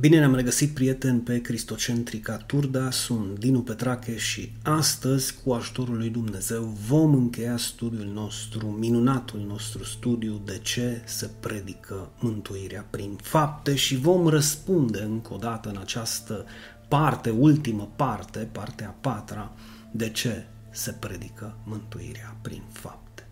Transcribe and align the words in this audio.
Bine 0.00 0.18
ne-am 0.18 0.34
regăsit, 0.34 0.74
prieteni, 0.74 1.20
pe 1.20 1.40
Cristocentrica 1.40 2.36
Turda. 2.36 2.90
Sunt 2.90 3.38
Dinu 3.38 3.62
Petrache 3.62 4.16
și 4.16 4.52
astăzi, 4.62 5.34
cu 5.44 5.52
ajutorul 5.52 5.96
lui 5.96 6.08
Dumnezeu, 6.08 6.62
vom 6.86 7.14
încheia 7.14 7.56
studiul 7.56 8.10
nostru, 8.12 8.66
minunatul 8.66 9.44
nostru 9.46 9.84
studiu 9.84 10.40
de 10.44 10.58
ce 10.62 11.02
se 11.04 11.30
predică 11.40 12.10
mântuirea 12.18 12.86
prin 12.90 13.18
fapte 13.22 13.74
și 13.74 13.96
vom 13.96 14.26
răspunde 14.26 15.02
încă 15.02 15.34
o 15.34 15.36
dată 15.36 15.68
în 15.68 15.76
această 15.76 16.44
parte, 16.88 17.30
ultimă 17.30 17.92
parte, 17.96 18.48
partea 18.52 18.88
a 18.88 18.96
patra, 19.00 19.52
de 19.90 20.10
ce 20.10 20.46
se 20.70 20.90
predică 20.90 21.56
mântuirea 21.64 22.36
prin 22.42 22.62
fapte. 22.72 23.26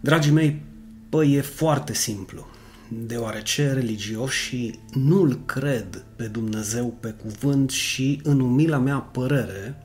Dragii 0.00 0.32
mei, 0.32 0.62
păi 1.08 1.34
e 1.34 1.40
foarte 1.40 1.94
simplu 1.94 2.46
deoarece 2.88 3.72
religioșii 3.72 4.80
nu-L 4.92 5.40
cred 5.44 6.04
pe 6.16 6.24
Dumnezeu 6.24 6.96
pe 7.00 7.08
cuvânt 7.10 7.70
și, 7.70 8.20
în 8.22 8.40
umila 8.40 8.78
mea 8.78 8.98
părere, 8.98 9.82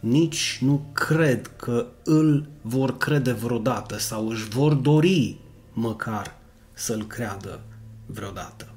nici 0.00 0.58
nu 0.60 0.90
cred 0.92 1.50
că 1.56 1.86
îl 2.04 2.48
vor 2.62 2.96
crede 2.96 3.32
vreodată 3.32 3.98
sau 3.98 4.28
își 4.28 4.48
vor 4.48 4.74
dori 4.74 5.36
măcar 5.72 6.38
să-l 6.72 7.06
creadă 7.06 7.60
vreodată. 8.06 8.74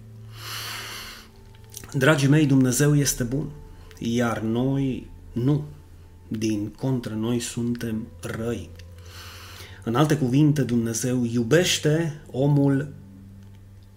Dragii 1.94 2.28
mei, 2.28 2.46
Dumnezeu 2.46 2.96
este 2.96 3.24
bun, 3.24 3.50
iar 4.00 4.40
noi 4.40 5.10
nu. 5.32 5.64
Din 6.28 6.68
contră, 6.78 7.14
noi 7.14 7.40
suntem 7.40 8.08
răi. 8.22 8.70
În 9.84 9.96
alte 9.96 10.18
cuvinte, 10.18 10.62
Dumnezeu 10.62 11.26
iubește 11.26 12.22
omul 12.32 12.94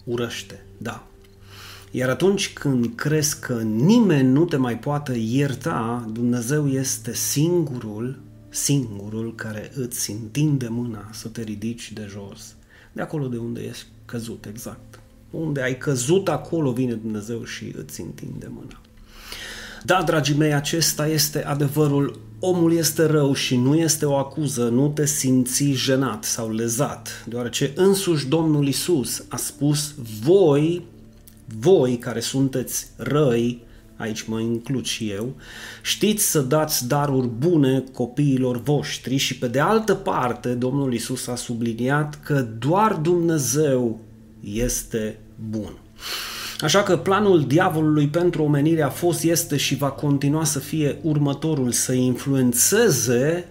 urăște, 0.03 0.65
da. 0.77 1.07
Iar 1.91 2.09
atunci 2.09 2.53
când 2.53 2.91
crezi 2.95 3.39
că 3.39 3.61
nimeni 3.61 4.27
nu 4.27 4.45
te 4.45 4.55
mai 4.55 4.79
poate 4.79 5.13
ierta, 5.17 6.09
Dumnezeu 6.11 6.69
este 6.69 7.13
singurul, 7.13 8.19
singurul 8.49 9.35
care 9.35 9.71
îți 9.75 10.11
întinde 10.11 10.67
mâna 10.67 11.09
să 11.11 11.27
te 11.27 11.41
ridici 11.41 11.91
de 11.91 12.07
jos, 12.09 12.55
de 12.91 13.01
acolo 13.01 13.27
de 13.27 13.37
unde 13.37 13.61
ești 13.61 13.85
căzut, 14.05 14.45
exact. 14.45 14.99
Unde 15.29 15.61
ai 15.61 15.77
căzut, 15.77 16.29
acolo 16.29 16.71
vine 16.71 16.93
Dumnezeu 16.93 17.43
și 17.43 17.73
îți 17.77 18.01
întinde 18.01 18.47
mâna. 18.49 18.81
Da, 19.83 20.03
dragii 20.05 20.35
mei, 20.35 20.53
acesta 20.53 21.07
este 21.07 21.45
adevărul. 21.45 22.19
Omul 22.45 22.73
este 22.73 23.05
rău 23.05 23.33
și 23.33 23.55
nu 23.55 23.75
este 23.75 24.05
o 24.05 24.15
acuză, 24.15 24.69
nu 24.69 24.87
te 24.87 25.05
simți 25.05 25.63
jenat 25.63 26.23
sau 26.23 26.51
lezat, 26.51 27.25
deoarece 27.27 27.71
însuși 27.75 28.27
Domnul 28.27 28.67
Isus 28.67 29.23
a 29.29 29.37
spus, 29.37 29.95
voi, 30.21 30.85
voi 31.59 31.97
care 31.97 32.19
sunteți 32.19 32.87
răi, 32.97 33.63
aici 33.95 34.23
mă 34.23 34.39
includ 34.39 34.85
și 34.85 35.09
eu, 35.09 35.35
știți 35.81 36.31
să 36.31 36.41
dați 36.41 36.87
daruri 36.87 37.27
bune 37.27 37.83
copiilor 37.93 38.61
voștri 38.61 39.17
și 39.17 39.37
pe 39.37 39.47
de 39.47 39.59
altă 39.59 39.95
parte 39.95 40.49
Domnul 40.49 40.93
Isus 40.93 41.27
a 41.27 41.35
subliniat 41.35 42.19
că 42.23 42.47
doar 42.59 42.93
Dumnezeu 42.93 43.99
este 44.41 45.19
bun. 45.49 45.77
Așa 46.63 46.83
că 46.83 46.97
planul 46.97 47.45
diavolului 47.45 48.07
pentru 48.07 48.43
omenire 48.43 48.81
a 48.81 48.89
fost, 48.89 49.23
este 49.23 49.57
și 49.57 49.75
va 49.75 49.89
continua 49.89 50.43
să 50.43 50.59
fie 50.59 50.97
următorul, 51.01 51.71
să 51.71 51.93
influențeze 51.93 53.47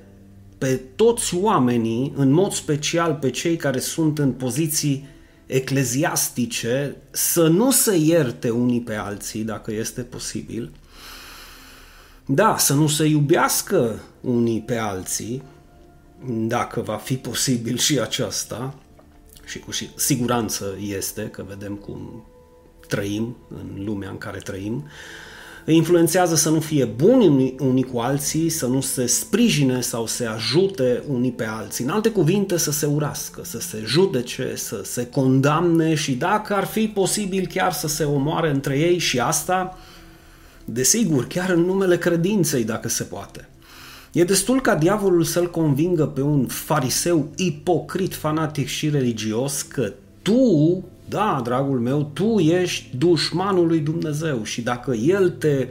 pe 0.59 0.81
toți 0.97 1.37
oamenii, 1.37 2.13
în 2.17 2.31
mod 2.31 2.53
special 2.53 3.19
pe 3.21 3.31
cei 3.31 3.57
care 3.57 3.79
sunt 3.79 4.19
în 4.19 4.33
poziții 4.33 5.09
ecleziastice, 5.47 6.97
să 7.11 7.49
nu 7.49 7.71
se 7.71 7.97
ierte 7.97 8.51
unii 8.51 8.81
pe 8.81 8.95
alții, 8.95 9.43
dacă 9.43 9.73
este 9.73 10.01
posibil, 10.01 10.73
da, 12.27 12.57
să 12.59 12.75
nu 12.75 12.87
se 12.87 13.05
iubească 13.05 14.01
unii 14.21 14.61
pe 14.61 14.77
alții, 14.77 15.43
dacă 16.27 16.81
va 16.81 16.97
fi 16.97 17.15
posibil 17.15 17.79
și 17.79 18.01
aceasta, 18.01 18.75
și 19.45 19.59
cu 19.59 19.71
siguranță 19.95 20.77
este, 20.81 21.23
că 21.23 21.45
vedem 21.49 21.75
cum 21.75 22.27
trăim, 22.95 23.37
în 23.49 23.85
lumea 23.85 24.11
în 24.11 24.19
care 24.19 24.39
trăim, 24.39 24.85
îi 25.65 25.77
influențează 25.77 26.35
să 26.35 26.51
nu 26.51 26.61
fie 26.61 26.85
buni 26.85 27.55
unii 27.59 27.83
cu 27.83 27.99
alții, 27.99 28.49
să 28.49 28.67
nu 28.67 28.81
se 28.81 29.07
sprijine 29.07 29.81
sau 29.81 30.07
se 30.07 30.27
ajute 30.27 31.03
unii 31.09 31.31
pe 31.31 31.45
alții. 31.45 31.85
În 31.85 31.91
alte 31.91 32.11
cuvinte, 32.11 32.57
să 32.57 32.71
se 32.71 32.87
urască, 32.87 33.41
să 33.45 33.61
se 33.61 33.83
judece, 33.85 34.53
să 34.55 34.81
se 34.85 35.07
condamne 35.07 35.95
și 35.95 36.13
dacă 36.13 36.55
ar 36.55 36.65
fi 36.65 36.87
posibil 36.87 37.47
chiar 37.47 37.73
să 37.73 37.89
se 37.89 38.05
omoare 38.05 38.51
între 38.51 38.79
ei 38.79 38.99
și 38.99 39.21
asta, 39.21 39.79
desigur, 40.65 41.27
chiar 41.27 41.51
în 41.51 41.61
numele 41.61 41.99
credinței, 41.99 42.65
dacă 42.65 42.89
se 42.89 43.03
poate. 43.03 43.49
E 44.13 44.25
destul 44.25 44.61
ca 44.61 44.75
diavolul 44.75 45.25
să-l 45.25 45.51
convingă 45.51 46.07
pe 46.07 46.21
un 46.21 46.47
fariseu 46.47 47.29
ipocrit, 47.37 48.15
fanatic 48.15 48.67
și 48.67 48.91
religios 48.91 49.63
că 49.63 49.93
tu 50.23 50.85
da, 51.09 51.41
dragul 51.45 51.81
meu, 51.81 52.11
tu 52.13 52.39
ești 52.39 52.97
dușmanul 52.97 53.67
lui 53.67 53.81
Dumnezeu 53.81 54.43
și 54.45 54.63
dacă 54.63 54.93
El 54.93 55.31
te 55.31 55.69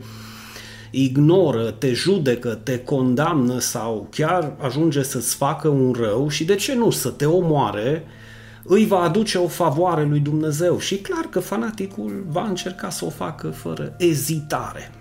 ignoră, 0.91 1.71
te 1.71 1.93
judecă, 1.93 2.59
te 2.63 2.79
condamnă 2.79 3.59
sau 3.59 4.07
chiar 4.11 4.55
ajunge 4.59 5.03
să-ți 5.03 5.35
facă 5.35 5.67
un 5.67 5.95
rău 5.99 6.29
și 6.29 6.45
de 6.45 6.55
ce 6.55 6.75
nu 6.75 6.89
să 6.89 7.09
te 7.09 7.25
omoare, 7.25 8.03
îi 8.63 8.85
va 8.85 8.99
aduce 8.99 9.37
o 9.37 9.47
favoare 9.47 10.05
lui 10.05 10.19
Dumnezeu 10.19 10.79
și 10.79 10.97
clar 10.97 11.27
că 11.29 11.39
fanaticul 11.39 12.25
va 12.27 12.47
încerca 12.47 12.89
să 12.89 13.05
o 13.05 13.09
facă 13.09 13.47
fără 13.47 13.95
ezitare. 13.97 14.91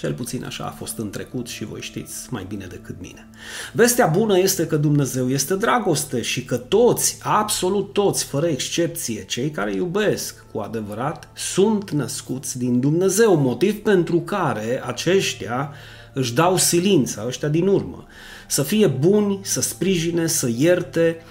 Cel 0.00 0.12
puțin 0.12 0.44
așa 0.44 0.64
a 0.64 0.70
fost 0.70 0.98
în 0.98 1.10
trecut 1.10 1.48
și 1.48 1.64
voi 1.64 1.80
știți 1.80 2.26
mai 2.30 2.44
bine 2.48 2.66
decât 2.66 2.96
mine. 3.00 3.28
Vestea 3.72 4.06
bună 4.06 4.38
este 4.38 4.66
că 4.66 4.76
Dumnezeu 4.76 5.30
este 5.30 5.54
dragoste 5.54 6.22
și 6.22 6.44
că 6.44 6.56
toți, 6.56 7.18
absolut 7.22 7.92
toți, 7.92 8.24
fără 8.24 8.46
excepție, 8.46 9.24
cei 9.24 9.50
care 9.50 9.74
iubesc 9.74 10.44
cu 10.52 10.58
adevărat, 10.58 11.28
sunt 11.34 11.90
născuți 11.90 12.58
din 12.58 12.80
Dumnezeu, 12.80 13.36
motiv 13.36 13.82
pentru 13.82 14.20
care 14.20 14.82
aceștia 14.86 15.72
își 16.12 16.34
dau 16.34 16.56
silința, 16.56 17.24
ăștia 17.26 17.48
din 17.48 17.66
urmă, 17.66 18.06
să 18.48 18.62
fie 18.62 18.86
buni, 18.86 19.38
să 19.42 19.60
sprijine, 19.60 20.26
să 20.26 20.50
ierte, 20.56 21.22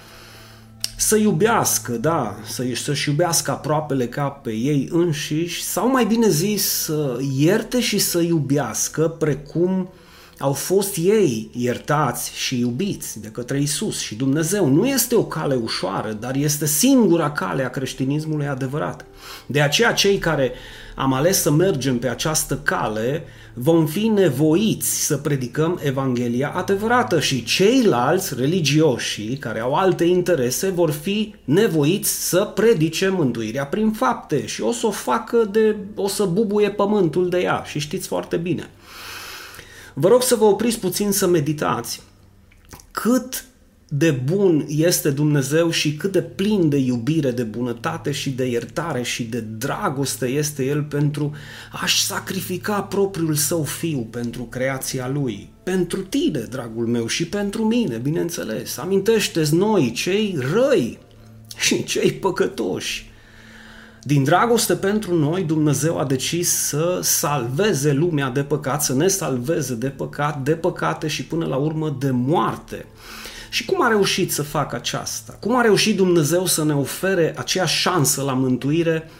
să 1.00 1.16
iubească, 1.16 1.92
da, 1.92 2.36
să, 2.44 2.64
să-și 2.74 3.08
iubească 3.08 3.50
aproapele 3.50 4.08
ca 4.08 4.28
pe 4.28 4.50
ei 4.50 4.88
înșiși, 4.92 5.62
sau 5.62 5.90
mai 5.90 6.04
bine 6.04 6.28
zis, 6.28 6.62
să 6.62 7.18
ierte 7.36 7.80
și 7.80 7.98
să 7.98 8.20
iubească 8.20 9.08
precum 9.08 9.88
au 10.38 10.52
fost 10.52 10.96
ei 10.96 11.50
iertați 11.52 12.32
și 12.34 12.58
iubiți 12.58 13.20
de 13.20 13.28
către 13.28 13.60
Isus 13.60 14.00
și 14.00 14.14
Dumnezeu. 14.14 14.68
Nu 14.68 14.86
este 14.86 15.14
o 15.14 15.24
cale 15.24 15.54
ușoară, 15.54 16.12
dar 16.12 16.34
este 16.34 16.66
singura 16.66 17.30
cale 17.30 17.64
a 17.64 17.70
creștinismului 17.70 18.46
adevărat. 18.46 19.04
De 19.46 19.60
aceea 19.60 19.92
cei 19.92 20.18
care 20.18 20.52
am 21.00 21.12
ales 21.12 21.40
să 21.40 21.50
mergem 21.50 21.98
pe 21.98 22.08
această 22.08 22.56
cale, 22.56 23.24
vom 23.54 23.86
fi 23.86 24.06
nevoiți 24.06 25.06
să 25.06 25.16
predicăm 25.16 25.80
Evanghelia 25.82 26.50
adevărată 26.50 27.20
și 27.20 27.44
ceilalți 27.44 28.34
religioși 28.34 29.36
care 29.36 29.60
au 29.60 29.74
alte 29.74 30.04
interese 30.04 30.68
vor 30.68 30.90
fi 30.90 31.34
nevoiți 31.44 32.28
să 32.28 32.44
predice 32.44 33.08
mântuirea 33.08 33.66
prin 33.66 33.90
fapte 33.90 34.46
și 34.46 34.62
o 34.62 34.72
să 34.72 34.86
o 34.86 34.90
facă 34.90 35.48
de, 35.50 35.76
o 35.94 36.08
să 36.08 36.24
bubuie 36.24 36.70
pământul 36.70 37.28
de 37.28 37.38
ea 37.40 37.62
și 37.66 37.78
știți 37.78 38.08
foarte 38.08 38.36
bine. 38.36 38.70
Vă 39.94 40.08
rog 40.08 40.22
să 40.22 40.34
vă 40.34 40.44
opriți 40.44 40.78
puțin 40.78 41.12
să 41.12 41.26
meditați 41.26 42.02
cât 42.90 43.44
de 43.92 44.10
bun 44.10 44.64
este 44.68 45.10
Dumnezeu 45.10 45.70
și 45.70 45.94
cât 45.94 46.12
de 46.12 46.22
plin 46.22 46.68
de 46.68 46.76
iubire, 46.76 47.30
de 47.30 47.42
bunătate 47.42 48.10
și 48.10 48.30
de 48.30 48.44
iertare 48.44 49.02
și 49.02 49.22
de 49.22 49.40
dragoste 49.40 50.26
este 50.26 50.64
El 50.64 50.82
pentru 50.82 51.34
a-și 51.72 52.04
sacrifica 52.04 52.82
propriul 52.82 53.34
său 53.34 53.62
fiu 53.62 53.98
pentru 54.10 54.42
creația 54.42 55.08
Lui. 55.08 55.52
Pentru 55.62 56.00
tine, 56.00 56.38
dragul 56.38 56.86
meu, 56.86 57.06
și 57.06 57.26
pentru 57.26 57.64
mine, 57.64 57.96
bineînțeles. 57.96 58.76
Amintește-ți 58.76 59.54
noi, 59.54 59.92
cei 59.92 60.38
răi 60.52 60.98
și 61.56 61.84
cei 61.84 62.12
păcătoși. 62.12 63.10
Din 64.02 64.24
dragoste 64.24 64.74
pentru 64.74 65.14
noi, 65.14 65.42
Dumnezeu 65.42 65.98
a 65.98 66.04
decis 66.04 66.50
să 66.50 67.00
salveze 67.02 67.92
lumea 67.92 68.30
de 68.30 68.42
păcat, 68.42 68.82
să 68.82 68.94
ne 68.94 69.08
salveze 69.08 69.74
de 69.74 69.88
păcat, 69.88 70.42
de 70.42 70.52
păcate 70.52 71.06
și 71.06 71.24
până 71.24 71.46
la 71.46 71.56
urmă 71.56 71.96
de 71.98 72.10
moarte. 72.10 72.86
Și 73.50 73.64
cum 73.64 73.82
a 73.82 73.88
reușit 73.88 74.32
să 74.32 74.42
facă 74.42 74.76
aceasta? 74.76 75.36
Cum 75.40 75.56
a 75.56 75.60
reușit 75.60 75.96
Dumnezeu 75.96 76.46
să 76.46 76.64
ne 76.64 76.74
ofere 76.74 77.34
aceeași 77.36 77.80
șansă 77.80 78.22
la 78.22 78.32
mântuire 78.32 79.10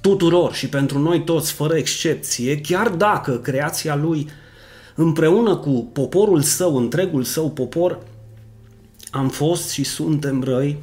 tuturor 0.00 0.54
și 0.54 0.68
pentru 0.68 0.98
noi 0.98 1.24
toți, 1.24 1.52
fără 1.52 1.76
excepție, 1.76 2.60
chiar 2.60 2.88
dacă 2.88 3.38
creația 3.38 3.96
Lui 3.96 4.28
împreună 4.94 5.56
cu 5.56 5.90
poporul 5.92 6.42
său, 6.42 6.76
întregul 6.76 7.22
său 7.24 7.50
popor, 7.50 7.98
am 9.10 9.28
fost 9.28 9.70
și 9.70 9.84
suntem 9.84 10.42
răi, 10.42 10.78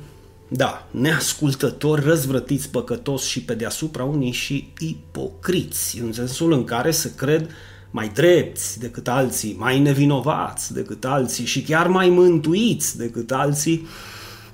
Da, 0.51 0.87
neascultători, 0.91 2.03
răzvrătiți, 2.03 2.69
păcătoși 2.69 3.29
și 3.29 3.43
pe 3.43 3.53
deasupra 3.53 4.03
unii 4.03 4.31
și 4.31 4.73
ipocriți, 4.79 5.99
în 5.99 6.13
sensul 6.13 6.51
în 6.51 6.63
care 6.63 6.91
se 6.91 7.15
cred 7.15 7.49
mai 7.91 8.11
drepți 8.13 8.79
decât 8.79 9.07
alții, 9.07 9.55
mai 9.59 9.79
nevinovați 9.79 10.73
decât 10.73 11.05
alții 11.05 11.45
și 11.45 11.61
chiar 11.61 11.87
mai 11.87 12.09
mântuiți 12.09 12.97
decât 12.97 13.31
alții, 13.31 13.87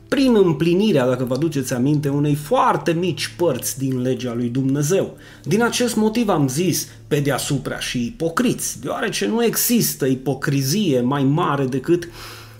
prin 0.07 0.35
împlinirea, 0.35 1.07
dacă 1.07 1.23
vă 1.23 1.33
aduceți 1.33 1.73
aminte, 1.73 2.09
unei 2.09 2.35
foarte 2.35 2.91
mici 2.91 3.33
părți 3.37 3.77
din 3.77 4.01
legea 4.01 4.33
lui 4.33 4.47
Dumnezeu. 4.47 5.17
Din 5.43 5.63
acest 5.63 5.95
motiv 5.95 6.29
am 6.29 6.47
zis 6.47 6.87
pe 7.07 7.19
deasupra 7.19 7.79
și 7.79 8.05
ipocriți, 8.05 8.81
deoarece 8.81 9.27
nu 9.27 9.43
există 9.43 10.05
ipocrizie 10.05 11.01
mai 11.01 11.23
mare 11.23 11.65
decât 11.65 12.07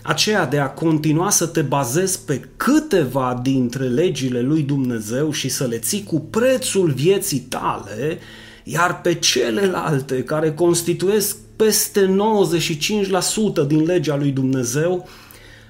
aceea 0.02 0.46
de 0.46 0.60
a 0.60 0.70
continua 0.70 1.30
să 1.30 1.46
te 1.46 1.62
bazezi 1.62 2.20
pe 2.26 2.50
câteva 2.56 3.40
dintre 3.44 3.84
legile 3.84 4.42
lui 4.42 4.62
Dumnezeu 4.62 5.32
și 5.32 5.50
să 5.50 5.66
le 5.66 5.78
ții 5.78 6.04
cu 6.04 6.20
prețul 6.20 6.92
vieții 6.92 7.40
tale, 7.40 8.20
iar 8.68 9.02
pe 9.02 9.14
celelalte 9.14 10.24
care 10.24 10.54
constituiesc 10.54 11.38
peste 11.56 12.16
95% 13.64 13.68
din 13.68 13.84
legea 13.84 14.16
lui 14.16 14.32
Dumnezeu, 14.32 15.08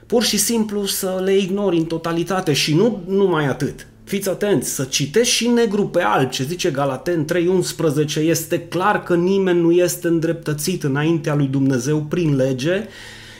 pur 0.05 0.23
și 0.23 0.37
simplu 0.37 0.85
să 0.85 1.21
le 1.23 1.37
ignori 1.37 1.77
în 1.77 1.85
totalitate 1.85 2.53
și 2.53 2.73
nu 2.75 3.03
numai 3.07 3.45
atât. 3.45 3.87
Fiți 4.03 4.29
atenți, 4.29 4.69
să 4.69 4.83
citești 4.83 5.33
și 5.33 5.47
negru 5.47 5.87
pe 5.87 6.01
alb, 6.01 6.29
ce 6.29 6.43
zice 6.43 6.69
Galaten 6.69 7.25
3.11, 8.15 8.15
este 8.15 8.59
clar 8.59 9.03
că 9.03 9.15
nimeni 9.15 9.61
nu 9.61 9.71
este 9.71 10.07
îndreptățit 10.07 10.83
înaintea 10.83 11.35
lui 11.35 11.47
Dumnezeu 11.47 12.01
prin 12.01 12.35
lege 12.35 12.87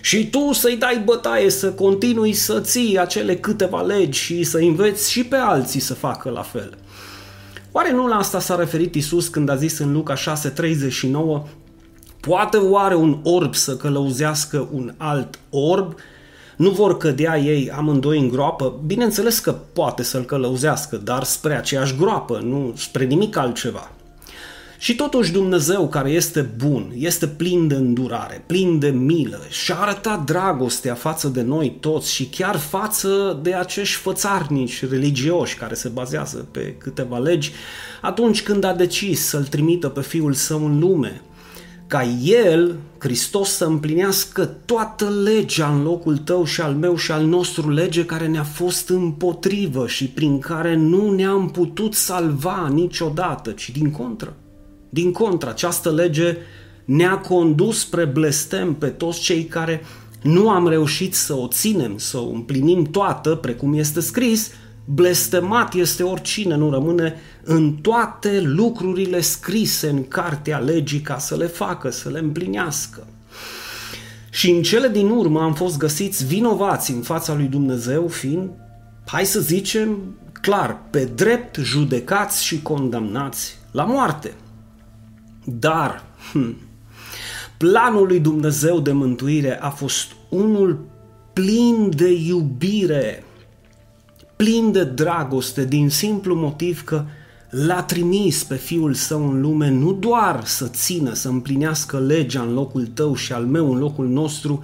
și 0.02 0.30
tu 0.30 0.54
să-i 0.54 0.76
dai 0.76 1.02
bătaie, 1.06 1.50
să 1.50 1.72
continui 1.72 2.34
să 2.34 2.60
ții 2.60 3.00
acele 3.00 3.36
câteva 3.36 3.82
legi 3.82 4.20
și 4.20 4.44
să 4.44 4.58
înveți 4.58 5.12
și 5.12 5.24
pe 5.24 5.36
alții 5.36 5.80
să 5.80 5.94
facă 5.94 6.30
la 6.30 6.42
fel. 6.42 6.78
Oare 7.76 7.92
nu 7.92 8.08
la 8.08 8.16
asta 8.16 8.40
s-a 8.40 8.56
referit 8.56 8.96
Isus 8.96 9.28
când 9.28 9.50
a 9.50 9.56
zis 9.56 9.80
în 9.80 9.92
Luca 9.92 10.14
6.39 10.14 11.42
Poate 12.20 12.58
oare 12.58 12.96
un 12.96 13.20
orb 13.24 13.56
să 13.56 13.78
călăuzească 13.78 14.68
un 14.72 14.94
alt 14.98 15.40
orb? 15.50 15.94
Nu 16.58 16.70
vor 16.70 16.98
cădea 16.98 17.38
ei 17.38 17.72
amândoi 17.72 18.20
în 18.20 18.30
groapă? 18.30 18.80
Bineînțeles 18.86 19.40
că 19.40 19.52
poate 19.52 20.04
să-l 20.04 20.24
călăuzească, 20.24 20.96
dar 20.96 21.24
spre 21.24 21.56
aceeași 21.56 21.96
groapă, 21.96 22.40
nu 22.44 22.74
spre 22.76 23.06
nimic 23.06 23.38
altceva. 23.38 23.92
Și 24.78 24.96
totuși 24.96 25.32
Dumnezeu 25.32 25.88
care 25.88 26.10
este 26.10 26.42
bun, 26.42 26.94
este 26.96 27.28
plin 27.28 27.68
de 27.68 27.76
îndurare, 27.76 28.44
plin 28.46 28.80
de 28.80 28.90
milă 28.90 29.42
și 29.50 29.72
a 29.72 29.76
arătat 29.76 30.24
dragostea 30.24 30.94
față 30.94 31.28
de 31.28 31.42
noi 31.42 31.78
toți 31.80 32.14
și 32.14 32.26
chiar 32.26 32.58
față 32.58 33.40
de 33.42 33.54
acești 33.54 33.96
fățarnici 33.96 34.90
religioși 34.90 35.58
care 35.58 35.74
se 35.74 35.90
bazează 35.90 36.48
pe 36.52 36.76
câteva 36.78 37.18
legi, 37.18 37.52
atunci 38.02 38.44
când 38.44 38.64
a 38.64 38.74
decis 38.74 39.26
să-L 39.26 39.44
trimită 39.44 39.88
pe 39.88 40.02
Fiul 40.02 40.34
Său 40.34 40.66
în 40.66 40.80
lume, 40.80 41.22
ca 41.88 42.04
El, 42.24 42.76
Hristos, 42.98 43.50
să 43.50 43.66
împlinească 43.66 44.46
toată 44.46 45.10
legea 45.10 45.68
în 45.68 45.84
locul 45.84 46.18
tău 46.18 46.46
și 46.46 46.62
al 46.62 46.74
meu 46.74 46.96
și 46.96 47.12
al 47.12 47.26
nostru 47.26 47.70
lege 47.70 48.06
care 48.06 48.28
ne-a 48.28 48.44
fost 48.44 48.90
împotrivă 48.90 49.88
și 49.88 50.08
prin 50.08 50.40
care 50.40 50.76
nu 50.76 51.12
ne-am 51.12 51.50
putut 51.50 51.94
salva 51.94 52.70
niciodată, 52.74 53.52
ci 53.52 53.70
din 53.70 53.92
contră. 53.92 54.36
Din 54.90 55.12
contră, 55.12 55.50
această 55.50 55.92
lege 55.92 56.38
ne-a 56.86 57.18
condus 57.18 57.80
spre 57.80 58.06
blestem 58.06 58.74
pe 58.74 58.88
toți 58.88 59.20
cei 59.20 59.44
care 59.44 59.82
nu 60.22 60.50
am 60.50 60.68
reușit 60.68 61.16
să 61.16 61.34
o 61.34 61.48
ținem, 61.48 61.98
să 61.98 62.18
o 62.18 62.30
împlinim 62.30 62.84
toată, 62.84 63.36
precum 63.36 63.74
este 63.74 64.00
scris, 64.00 64.52
blestemat 64.86 65.74
este 65.74 66.04
oricine 66.04 66.56
nu 66.56 66.70
rămâne 66.70 67.16
în 67.44 67.74
toate 67.74 68.42
lucrurile 68.42 69.22
scrise 69.22 69.90
în 69.90 70.08
cartea 70.08 70.58
legii 70.58 71.02
ca 71.02 71.18
să 71.18 71.36
le 71.36 71.46
facă, 71.46 71.90
să 71.90 72.10
le 72.10 72.20
împlinească. 72.20 73.08
Și 74.30 74.50
în 74.50 74.62
cele 74.62 74.88
din 74.88 75.10
urmă 75.10 75.42
am 75.42 75.54
fost 75.54 75.78
găsiți 75.78 76.26
vinovați 76.26 76.92
în 76.92 77.02
fața 77.02 77.34
lui 77.34 77.46
Dumnezeu, 77.46 78.08
fiind, 78.08 78.50
hai 79.06 79.26
să 79.26 79.40
zicem, 79.40 79.98
clar, 80.42 80.78
pe 80.90 81.06
drept 81.16 81.56
judecați 81.56 82.44
și 82.44 82.62
condamnați 82.62 83.58
la 83.72 83.84
moarte. 83.84 84.34
Dar 85.46 86.04
hm, 86.32 86.56
planul 87.58 88.08
lui 88.08 88.20
Dumnezeu 88.20 88.80
de 88.80 88.92
mântuire 88.92 89.62
a 89.62 89.70
fost 89.70 90.12
unul 90.30 90.80
plin 91.34 91.92
de 91.96 92.12
iubire, 92.12 93.24
plin 94.36 94.72
de 94.72 94.84
dragoste, 94.84 95.66
din 95.66 95.90
simplu 95.90 96.36
motiv 96.36 96.84
că 96.84 97.06
l-a 97.50 97.84
trimis 97.84 98.44
pe 98.44 98.56
Fiul 98.56 98.94
Său 98.94 99.30
în 99.30 99.42
lume 99.42 99.70
nu 99.70 99.94
doar 99.94 100.46
să 100.46 100.68
țină, 100.68 101.14
să 101.14 101.28
împlinească 101.28 102.00
legea 102.00 102.42
în 102.42 102.54
locul 102.54 102.86
tău 102.86 103.16
și 103.16 103.34
al 103.34 103.46
meu 103.46 103.74
în 103.74 103.80
locul 103.80 104.08
nostru, 104.08 104.64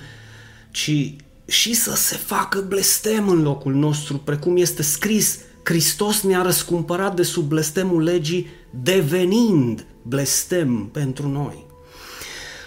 ci 0.72 1.16
și 1.46 1.74
să 1.74 1.96
se 1.96 2.16
facă 2.16 2.66
blestem 2.68 3.30
în 3.30 3.42
locul 3.42 3.74
nostru, 3.74 4.18
precum 4.18 4.58
este 4.58 4.82
scris, 4.82 5.40
Hristos 5.64 6.22
ne-a 6.22 6.42
răscumpărat 6.42 7.16
de 7.16 7.24
sub 7.24 7.44
blestemul 7.44 8.04
legii, 8.04 8.48
devenind 8.84 9.86
blestem 10.02 10.90
pentru 10.92 11.28
noi. 11.28 11.66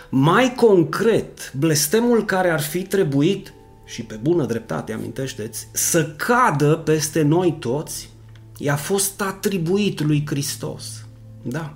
Mai 0.08 0.54
concret, 0.54 1.52
blestemul 1.52 2.24
care 2.24 2.50
ar 2.50 2.60
fi 2.60 2.82
trebuit, 2.82 3.52
și 3.84 4.02
pe 4.02 4.18
bună 4.22 4.44
dreptate 4.44 4.92
amintește-ți, 4.92 5.68
să 5.72 6.06
cadă 6.06 6.74
peste 6.76 7.22
noi 7.22 7.56
toți, 7.58 8.08
i-a 8.56 8.76
fost 8.76 9.20
atribuit 9.20 10.00
lui 10.00 10.22
Hristos. 10.26 11.04
Da. 11.42 11.74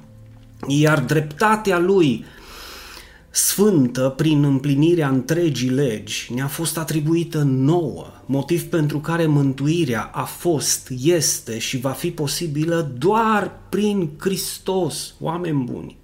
Iar 0.67 1.01
dreptatea 1.01 1.79
lui 1.79 2.25
sfântă 3.39 4.15
prin 4.17 4.45
împlinirea 4.45 5.09
întregii 5.09 5.69
legi 5.69 6.31
ne-a 6.35 6.47
fost 6.47 6.79
atribuită 6.79 7.43
nouă, 7.43 8.07
motiv 8.27 8.63
pentru 8.63 8.99
care 8.99 9.27
mântuirea 9.27 10.11
a 10.13 10.23
fost, 10.23 10.93
este 11.03 11.59
și 11.59 11.77
va 11.77 11.91
fi 11.91 12.11
posibilă 12.11 12.93
doar 12.99 13.53
prin 13.69 14.11
Hristos, 14.19 15.15
oameni 15.21 15.65
buni. 15.65 15.97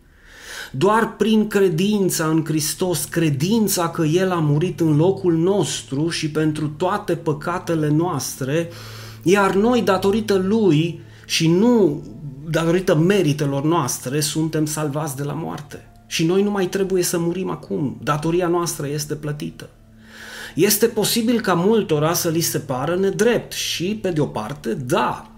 Doar 0.72 1.16
prin 1.16 1.46
credința 1.46 2.26
în 2.26 2.44
Hristos, 2.44 3.04
credința 3.04 3.88
că 3.88 4.04
El 4.04 4.30
a 4.30 4.38
murit 4.38 4.80
în 4.80 4.96
locul 4.96 5.36
nostru 5.36 6.08
și 6.08 6.30
pentru 6.30 6.68
toate 6.68 7.16
păcatele 7.16 7.88
noastre, 7.88 8.68
iar 9.22 9.54
noi, 9.54 9.82
datorită 9.82 10.34
Lui 10.34 11.00
și 11.26 11.48
nu 11.48 12.02
datorită 12.50 12.94
meritelor 12.94 13.64
noastre, 13.64 14.20
suntem 14.20 14.66
salvați 14.66 15.16
de 15.16 15.22
la 15.22 15.32
moarte. 15.32 15.88
Și 16.14 16.24
noi 16.24 16.42
nu 16.42 16.50
mai 16.50 16.66
trebuie 16.66 17.02
să 17.02 17.18
murim 17.18 17.50
acum. 17.50 17.98
Datoria 18.02 18.48
noastră 18.48 18.86
este 18.88 19.14
plătită. 19.14 19.68
Este 20.54 20.86
posibil 20.86 21.40
ca 21.40 21.54
multora 21.54 22.12
să 22.12 22.28
li 22.28 22.40
se 22.40 22.58
pară 22.58 22.96
nedrept 22.96 23.52
și, 23.52 23.98
pe 24.02 24.10
de 24.10 24.20
o 24.20 24.26
parte, 24.26 24.74
da, 24.74 25.30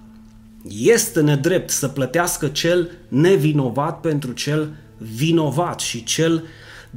este 0.68 1.20
nedrept 1.20 1.70
să 1.70 1.88
plătească 1.88 2.48
cel 2.48 2.90
nevinovat 3.08 4.00
pentru 4.00 4.32
cel 4.32 4.74
vinovat 4.96 5.80
și 5.80 6.04
cel 6.04 6.44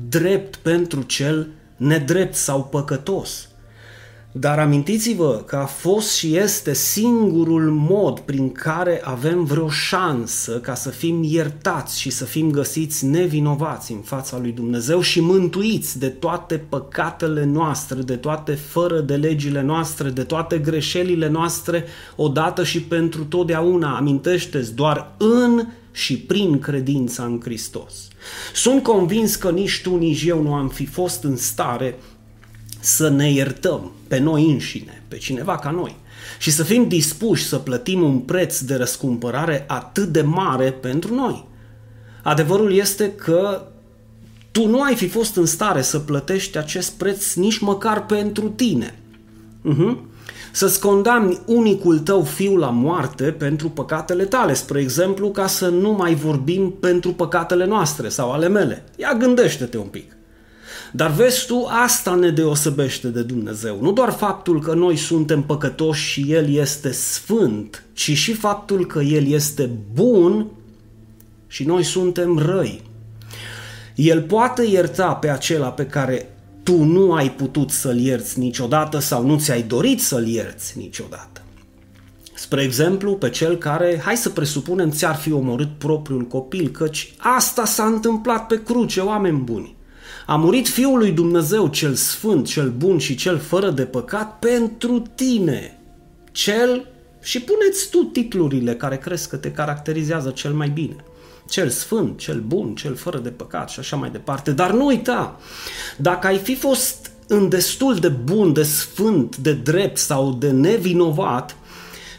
drept 0.09 0.55
pentru 0.55 1.01
cel 1.01 1.47
nedrept 1.77 2.35
sau 2.35 2.63
păcătos. 2.63 3.48
Dar 4.31 4.59
amintiți-vă 4.59 5.43
că 5.45 5.55
a 5.55 5.65
fost 5.65 6.15
și 6.15 6.35
este 6.35 6.73
singurul 6.73 7.71
mod 7.71 8.19
prin 8.19 8.51
care 8.51 9.01
avem 9.03 9.43
vreo 9.43 9.69
șansă 9.69 10.59
ca 10.59 10.73
să 10.73 10.89
fim 10.89 11.23
iertați 11.23 11.99
și 11.99 12.09
să 12.09 12.25
fim 12.25 12.51
găsiți 12.51 13.05
nevinovați 13.05 13.91
în 13.91 13.99
fața 13.99 14.37
lui 14.37 14.51
Dumnezeu 14.51 15.01
și 15.01 15.21
mântuiți 15.21 15.99
de 15.99 16.07
toate 16.07 16.57
păcatele 16.69 17.45
noastre, 17.45 18.01
de 18.01 18.15
toate 18.15 18.53
fără 18.53 18.99
de 18.99 19.15
legile 19.15 19.61
noastre, 19.61 20.09
de 20.09 20.23
toate 20.23 20.57
greșelile 20.57 21.27
noastre, 21.29 21.85
odată 22.15 22.63
și 22.63 22.81
pentru 22.81 23.23
totdeauna. 23.23 23.97
Amintește-ți, 23.97 24.75
doar 24.75 25.15
în 25.17 25.67
și 25.91 26.17
prin 26.17 26.59
credința 26.59 27.23
în 27.23 27.39
Hristos. 27.43 28.07
Sunt 28.53 28.83
convins 28.83 29.35
că 29.35 29.49
nici 29.49 29.81
tu, 29.83 29.97
nici 29.97 30.23
eu 30.23 30.41
nu 30.41 30.53
am 30.53 30.67
fi 30.67 30.85
fost 30.85 31.23
în 31.23 31.35
stare 31.35 31.95
să 32.79 33.09
ne 33.09 33.31
iertăm 33.31 33.91
pe 34.07 34.19
noi 34.19 34.51
înșine, 34.51 35.03
pe 35.07 35.17
cineva 35.17 35.57
ca 35.57 35.71
noi 35.71 35.95
și 36.39 36.51
să 36.51 36.63
fim 36.63 36.87
dispuși 36.87 37.47
să 37.47 37.57
plătim 37.57 38.01
un 38.01 38.19
preț 38.19 38.59
de 38.59 38.75
răscumpărare 38.75 39.65
atât 39.67 40.07
de 40.07 40.21
mare 40.21 40.71
pentru 40.71 41.15
noi. 41.15 41.47
Adevărul 42.23 42.73
este 42.73 43.11
că 43.11 43.67
tu 44.51 44.67
nu 44.67 44.81
ai 44.81 44.95
fi 44.95 45.07
fost 45.07 45.35
în 45.35 45.45
stare 45.45 45.81
să 45.81 45.99
plătești 45.99 46.57
acest 46.57 46.91
preț 46.91 47.33
nici 47.33 47.59
măcar 47.59 48.05
pentru 48.05 48.49
tine. 48.49 48.99
Uh-huh. 49.65 49.97
Să-ți 50.51 50.79
condamni 50.79 51.39
unicul 51.45 51.99
tău 51.99 52.23
fiu 52.23 52.55
la 52.55 52.69
moarte 52.69 53.23
pentru 53.23 53.69
păcatele 53.69 54.25
tale, 54.25 54.53
spre 54.53 54.79
exemplu, 54.79 55.31
ca 55.31 55.47
să 55.47 55.67
nu 55.67 55.91
mai 55.91 56.15
vorbim 56.15 56.71
pentru 56.79 57.13
păcatele 57.13 57.65
noastre 57.65 58.09
sau 58.09 58.31
ale 58.31 58.47
mele. 58.47 58.83
Ia 58.95 59.13
gândește-te 59.13 59.77
un 59.77 59.87
pic. 59.87 60.17
Dar 60.91 61.11
vezi 61.11 61.45
tu, 61.45 61.67
asta 61.83 62.15
ne 62.15 62.29
deosebește 62.29 63.07
de 63.07 63.21
Dumnezeu. 63.21 63.77
Nu 63.81 63.91
doar 63.91 64.11
faptul 64.11 64.61
că 64.61 64.73
noi 64.73 64.95
suntem 64.95 65.43
păcătoși 65.43 66.09
și 66.11 66.25
El 66.33 66.53
este 66.53 66.91
sfânt, 66.91 67.83
ci 67.93 68.11
și 68.11 68.33
faptul 68.33 68.85
că 68.85 68.99
El 68.99 69.27
este 69.27 69.69
bun 69.93 70.47
și 71.47 71.63
noi 71.63 71.83
suntem 71.83 72.37
răi. 72.37 72.81
El 73.95 74.21
poate 74.21 74.65
ierta 74.65 75.13
pe 75.13 75.29
acela 75.29 75.71
pe 75.71 75.85
care 75.85 76.33
tu 76.63 76.83
nu 76.83 77.13
ai 77.13 77.31
putut 77.31 77.71
să-l 77.71 77.99
ierți 77.99 78.39
niciodată 78.39 78.99
sau 78.99 79.25
nu 79.25 79.39
ți-ai 79.39 79.61
dorit 79.61 80.01
să-l 80.01 80.27
ierți 80.27 80.77
niciodată. 80.77 81.41
Spre 82.33 82.61
exemplu, 82.61 83.15
pe 83.15 83.29
cel 83.29 83.57
care, 83.57 84.01
hai 84.03 84.17
să 84.17 84.29
presupunem, 84.29 84.89
ți-ar 84.89 85.15
fi 85.15 85.31
omorât 85.31 85.77
propriul 85.77 86.21
copil, 86.21 86.69
căci 86.69 87.13
asta 87.17 87.65
s-a 87.65 87.83
întâmplat 87.83 88.47
pe 88.47 88.63
cruce, 88.63 88.99
oameni 88.99 89.37
buni. 89.37 89.75
A 90.29 90.35
murit 90.35 90.67
Fiul 90.67 90.97
lui 90.97 91.11
Dumnezeu, 91.11 91.67
cel 91.67 91.93
sfânt, 91.93 92.47
cel 92.47 92.69
bun 92.69 92.97
și 92.97 93.15
cel 93.15 93.37
fără 93.37 93.69
de 93.69 93.85
păcat, 93.85 94.39
pentru 94.39 95.03
tine. 95.15 95.79
Cel, 96.31 96.85
și 97.21 97.41
puneți 97.41 97.89
tu 97.89 97.97
titlurile 97.97 98.75
care 98.75 98.97
crezi 98.97 99.29
că 99.29 99.35
te 99.35 99.51
caracterizează 99.51 100.29
cel 100.29 100.53
mai 100.53 100.69
bine 100.69 100.95
cel 101.49 101.69
sfânt, 101.69 102.17
cel 102.17 102.39
bun, 102.39 102.75
cel 102.75 102.95
fără 102.95 103.17
de 103.17 103.29
păcat 103.29 103.69
și 103.69 103.79
așa 103.79 103.95
mai 103.95 104.09
departe. 104.09 104.51
Dar 104.51 104.71
nu 104.71 104.85
uita, 104.85 105.39
dacă 105.97 106.27
ai 106.27 106.37
fi 106.37 106.55
fost 106.55 107.11
în 107.27 107.49
destul 107.49 107.95
de 107.95 108.07
bun, 108.07 108.53
de 108.53 108.63
sfânt, 108.63 109.37
de 109.37 109.53
drept 109.53 109.97
sau 109.97 110.33
de 110.33 110.51
nevinovat 110.51 111.55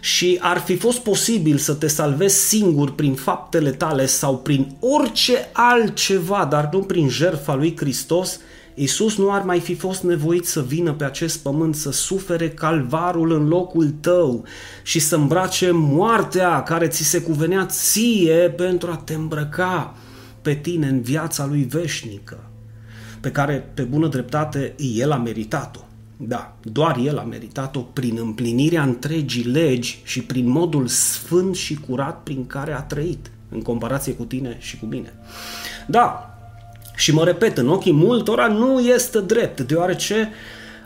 și 0.01 0.39
ar 0.41 0.59
fi 0.59 0.77
fost 0.77 0.99
posibil 0.99 1.57
să 1.57 1.75
te 1.75 1.87
salvezi 1.87 2.49
singur 2.49 2.95
prin 2.95 3.15
faptele 3.15 3.71
tale 3.71 4.07
sau 4.07 4.39
prin 4.39 4.77
orice 4.81 5.51
altceva, 5.53 6.47
dar 6.51 6.69
nu 6.73 6.79
prin 6.79 7.09
jertfa 7.09 7.55
lui 7.55 7.77
Hristos, 7.77 8.41
Iisus 8.75 9.17
nu 9.17 9.33
ar 9.33 9.43
mai 9.43 9.61
fi 9.61 9.75
fost 9.75 10.03
nevoit 10.03 10.47
să 10.47 10.63
vină 10.63 10.93
pe 10.93 11.05
acest 11.05 11.39
pământ 11.39 11.75
să 11.75 11.93
sufere 11.93 12.51
calvarul 12.51 13.33
în 13.33 13.49
locul 13.49 13.95
tău 14.01 14.45
și 14.83 14.99
să 14.99 15.17
îmbrace 15.17 15.71
moartea 15.71 16.63
care 16.63 16.89
ți 16.89 17.03
se 17.03 17.23
cuvenea 17.23 17.67
ție 17.67 18.55
pentru 18.57 18.91
a 18.91 18.97
te 18.97 19.15
îmbrăca 19.15 19.95
pe 20.43 20.55
tine 20.55 20.87
în 20.87 21.01
viața 21.01 21.47
lui 21.47 21.63
veșnică, 21.63 22.51
pe 23.21 23.31
care, 23.31 23.71
pe 23.75 23.83
bună 23.83 24.09
dreptate, 24.09 24.75
El 24.77 25.13
a 25.13 25.17
meritat-o. 25.17 25.90
Da, 26.23 26.57
doar 26.63 26.97
El 26.97 27.19
a 27.19 27.23
meritat-o 27.23 27.81
prin 27.81 28.19
împlinirea 28.21 28.83
întregii 28.83 29.45
legi 29.45 30.01
și 30.05 30.23
prin 30.23 30.49
modul 30.49 30.87
sfânt 30.87 31.55
și 31.55 31.75
curat 31.89 32.23
prin 32.23 32.47
care 32.47 32.73
a 32.73 32.81
trăit, 32.81 33.31
în 33.49 33.63
comparație 33.63 34.13
cu 34.13 34.25
tine 34.25 34.57
și 34.59 34.79
cu 34.79 34.87
mine. 34.87 35.13
Da, 35.87 36.35
și 36.97 37.15
mă 37.15 37.25
repet, 37.25 37.59
în 37.59 37.69
ochii 37.69 37.93
multora 37.93 38.47
nu 38.47 38.81
este 38.81 39.21
drept, 39.21 39.61
deoarece 39.61 40.31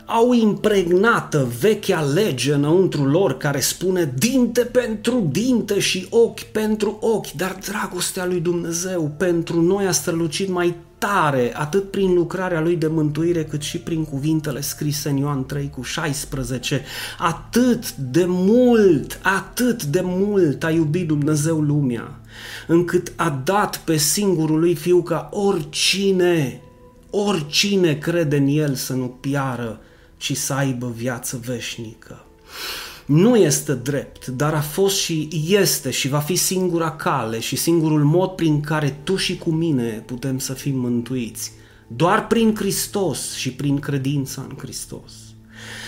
au 0.05 0.33
impregnată 0.33 1.47
vechea 1.59 2.01
lege 2.01 2.53
înăuntru 2.53 3.05
lor 3.05 3.37
care 3.37 3.59
spune 3.59 4.13
dinte 4.17 4.61
pentru 4.61 5.27
dinte 5.31 5.79
și 5.79 6.07
ochi 6.09 6.41
pentru 6.41 6.97
ochi, 7.01 7.31
dar 7.31 7.57
dragostea 7.69 8.25
lui 8.25 8.39
Dumnezeu 8.39 9.11
pentru 9.17 9.61
noi 9.61 9.85
a 9.85 9.91
strălucit 9.91 10.49
mai 10.49 10.75
tare, 10.97 11.51
atât 11.55 11.91
prin 11.91 12.13
lucrarea 12.13 12.61
lui 12.61 12.75
de 12.75 12.87
mântuire, 12.87 13.43
cât 13.43 13.61
și 13.61 13.77
prin 13.77 14.05
cuvintele 14.05 14.61
scrise 14.61 15.09
în 15.09 15.17
Ioan 15.17 15.45
3 15.45 15.69
cu 15.69 15.81
16. 15.81 16.83
Atât 17.17 17.95
de 17.95 18.25
mult, 18.27 19.19
atât 19.23 19.83
de 19.83 20.01
mult 20.03 20.63
a 20.63 20.71
iubit 20.71 21.07
Dumnezeu 21.07 21.61
lumea, 21.61 22.19
încât 22.67 23.11
a 23.15 23.41
dat 23.43 23.77
pe 23.77 23.97
singurul 23.97 24.59
lui 24.59 24.75
Fiu 24.75 25.01
ca 25.01 25.29
oricine, 25.31 26.61
oricine 27.09 27.95
crede 27.95 28.37
în 28.37 28.47
El 28.47 28.75
să 28.75 28.93
nu 28.93 29.07
piară, 29.07 29.79
ci 30.17 30.37
să 30.37 30.53
aibă 30.53 30.93
viață 30.95 31.39
veșnică. 31.45 32.25
Nu 33.05 33.35
este 33.35 33.73
drept, 33.73 34.27
dar 34.27 34.53
a 34.53 34.61
fost 34.61 34.95
și 34.95 35.29
este 35.47 35.91
și 35.91 36.07
va 36.07 36.19
fi 36.19 36.35
singura 36.35 36.91
cale 36.91 37.39
și 37.39 37.55
singurul 37.55 38.03
mod 38.03 38.29
prin 38.29 38.61
care 38.61 38.99
tu 39.03 39.15
și 39.15 39.37
cu 39.37 39.51
mine 39.51 40.03
putem 40.05 40.39
să 40.39 40.53
fim 40.53 40.79
mântuiți. 40.79 41.51
Doar 41.87 42.27
prin 42.27 42.55
Hristos 42.55 43.33
și 43.33 43.51
prin 43.51 43.79
credința 43.79 44.45
în 44.49 44.55
Hristos. 44.57 45.24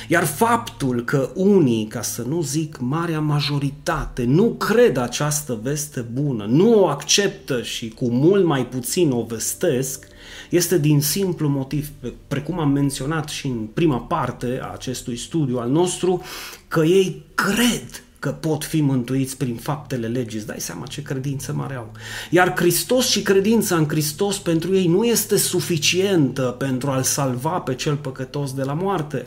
Iar 0.07 0.25
faptul 0.25 1.03
că 1.03 1.29
unii, 1.35 1.87
ca 1.87 2.01
să 2.01 2.21
nu 2.21 2.41
zic 2.41 2.77
marea 2.79 3.19
majoritate, 3.19 4.23
nu 4.23 4.43
cred 4.43 4.97
această 4.97 5.59
veste 5.61 5.99
bună, 5.99 6.45
nu 6.45 6.79
o 6.79 6.87
acceptă 6.87 7.61
și 7.61 7.89
cu 7.89 8.09
mult 8.09 8.45
mai 8.45 8.65
puțin 8.65 9.11
o 9.11 9.23
vestesc, 9.23 10.07
este 10.49 10.77
din 10.77 11.01
simplu 11.01 11.47
motiv, 11.47 11.89
precum 12.27 12.59
am 12.59 12.69
menționat 12.71 13.29
și 13.29 13.47
în 13.47 13.65
prima 13.73 13.97
parte 13.97 14.59
a 14.61 14.71
acestui 14.73 15.17
studiu 15.17 15.57
al 15.57 15.69
nostru, 15.69 16.21
că 16.67 16.83
ei 16.83 17.23
cred 17.35 18.03
că 18.19 18.29
pot 18.29 18.63
fi 18.63 18.81
mântuiți 18.81 19.37
prin 19.37 19.55
faptele 19.55 20.07
legii. 20.07 20.37
Îți 20.37 20.47
dai 20.47 20.59
seama 20.59 20.85
ce 20.85 21.01
credință 21.01 21.53
mare 21.53 21.75
au. 21.75 21.91
Iar 22.29 22.53
Hristos 22.55 23.07
și 23.07 23.21
credința 23.21 23.75
în 23.75 23.87
Hristos 23.87 24.37
pentru 24.37 24.75
ei 24.75 24.87
nu 24.87 25.03
este 25.03 25.37
suficientă 25.37 26.41
pentru 26.41 26.89
a-l 26.89 27.03
salva 27.03 27.49
pe 27.59 27.75
cel 27.75 27.95
păcătos 27.95 28.53
de 28.53 28.63
la 28.63 28.73
moarte. 28.73 29.25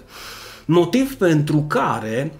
Motiv 0.73 1.15
pentru 1.15 1.65
care 1.67 2.33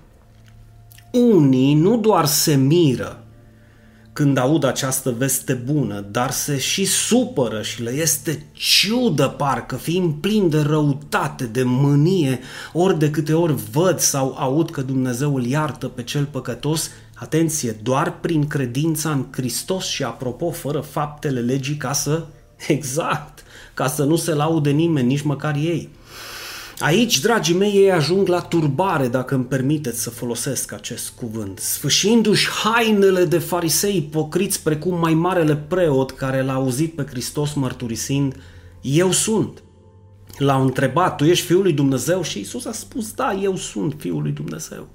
unii 1.11 1.75
nu 1.75 1.97
doar 1.97 2.27
se 2.27 2.55
miră 2.55 3.25
când 4.13 4.37
aud 4.37 4.65
această 4.65 5.15
veste 5.19 5.53
bună, 5.53 6.05
dar 6.11 6.31
se 6.31 6.59
și 6.59 6.85
supără 6.85 7.63
și 7.63 7.83
le 7.83 7.91
este 7.91 8.47
ciudă 8.53 9.29
parcă, 9.29 9.77
fiind 9.77 10.15
plin 10.15 10.49
de 10.49 10.61
răutate, 10.61 11.45
de 11.45 11.63
mânie, 11.63 12.41
ori 12.73 12.99
de 12.99 13.11
câte 13.11 13.33
ori 13.33 13.55
văd 13.71 13.99
sau 13.99 14.35
aud 14.39 14.71
că 14.71 14.83
Dumnezeu 14.83 15.35
îl 15.35 15.47
iartă 15.47 15.87
pe 15.87 16.03
cel 16.03 16.25
păcătos, 16.25 16.91
atenție, 17.15 17.77
doar 17.83 18.21
prin 18.21 18.47
credința 18.47 19.11
în 19.11 19.27
Hristos 19.31 19.87
și 19.87 20.03
apropo, 20.03 20.51
fără 20.51 20.81
faptele 20.81 21.41
legii 21.41 21.77
ca 21.77 21.93
să, 21.93 22.25
exact, 22.69 23.43
ca 23.75 23.87
să 23.87 24.05
nu 24.05 24.17
se 24.17 24.35
laude 24.35 24.71
nimeni, 24.71 25.07
nici 25.07 25.23
măcar 25.23 25.55
ei. 25.55 25.89
Aici, 26.81 27.21
dragii 27.21 27.55
mei, 27.55 27.73
ei 27.75 27.91
ajung 27.91 28.29
la 28.29 28.41
turbare, 28.41 29.09
dacă 29.09 29.35
îmi 29.35 29.45
permiteți 29.45 30.03
să 30.03 30.11
folosesc 30.11 30.73
acest 30.73 31.11
cuvânt, 31.11 31.59
sfâșindu-și 31.59 32.49
hainele 32.49 33.25
de 33.25 33.39
farisei 33.39 33.97
ipocriți 33.97 34.63
precum 34.63 34.99
mai 34.99 35.15
marele 35.15 35.57
preot 35.57 36.11
care 36.11 36.43
l-a 36.43 36.53
auzit 36.53 36.95
pe 36.95 37.07
Hristos 37.11 37.53
mărturisind, 37.53 38.37
Eu 38.81 39.13
sunt. 39.13 39.63
L-au 40.39 40.63
întrebat, 40.63 41.17
tu 41.17 41.25
ești 41.25 41.47
Fiul 41.47 41.63
lui 41.63 41.73
Dumnezeu? 41.73 42.23
Și 42.23 42.41
Isus 42.41 42.65
a 42.65 42.73
spus, 42.73 43.13
da, 43.13 43.33
eu 43.43 43.57
sunt 43.57 43.95
Fiul 43.99 44.23
lui 44.23 44.33
Dumnezeu. 44.33 44.89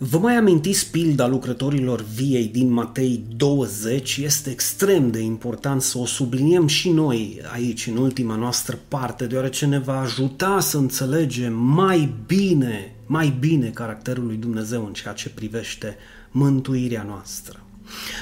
Vă 0.00 0.18
mai 0.18 0.36
amintiți 0.36 0.90
pilda 0.90 1.26
lucrătorilor 1.26 2.04
viei 2.14 2.46
din 2.46 2.70
Matei 2.70 3.24
20? 3.36 4.16
Este 4.16 4.50
extrem 4.50 5.10
de 5.10 5.18
important 5.20 5.82
să 5.82 5.98
o 5.98 6.06
subliniem 6.06 6.66
și 6.66 6.90
noi 6.90 7.40
aici, 7.52 7.86
în 7.86 7.96
ultima 7.96 8.34
noastră 8.34 8.78
parte, 8.88 9.26
deoarece 9.26 9.66
ne 9.66 9.78
va 9.78 10.00
ajuta 10.00 10.60
să 10.60 10.76
înțelegem 10.76 11.54
mai 11.54 12.14
bine, 12.26 12.94
mai 13.06 13.36
bine 13.40 13.68
caracterul 13.68 14.26
lui 14.26 14.36
Dumnezeu 14.36 14.86
în 14.86 14.92
ceea 14.92 15.14
ce 15.14 15.28
privește 15.28 15.96
mântuirea 16.30 17.02
noastră. 17.02 17.60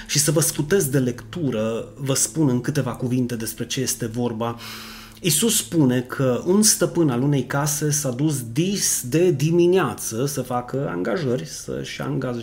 Și 0.06 0.18
să 0.18 0.30
vă 0.30 0.40
scutez 0.40 0.84
de 0.84 0.98
lectură, 0.98 1.88
vă 1.96 2.14
spun 2.14 2.48
în 2.48 2.60
câteva 2.60 2.90
cuvinte 2.90 3.36
despre 3.36 3.66
ce 3.66 3.80
este 3.80 4.06
vorba 4.06 4.58
Isus 5.26 5.56
spune 5.56 6.00
că 6.00 6.42
un 6.44 6.62
stăpân 6.62 7.10
al 7.10 7.22
unei 7.22 7.44
case 7.44 7.90
s-a 7.90 8.10
dus 8.10 8.44
dis 8.52 9.04
de 9.08 9.30
dimineață 9.30 10.26
să 10.26 10.42
facă 10.42 10.88
angajări, 10.90 11.46
să-și 11.46 12.00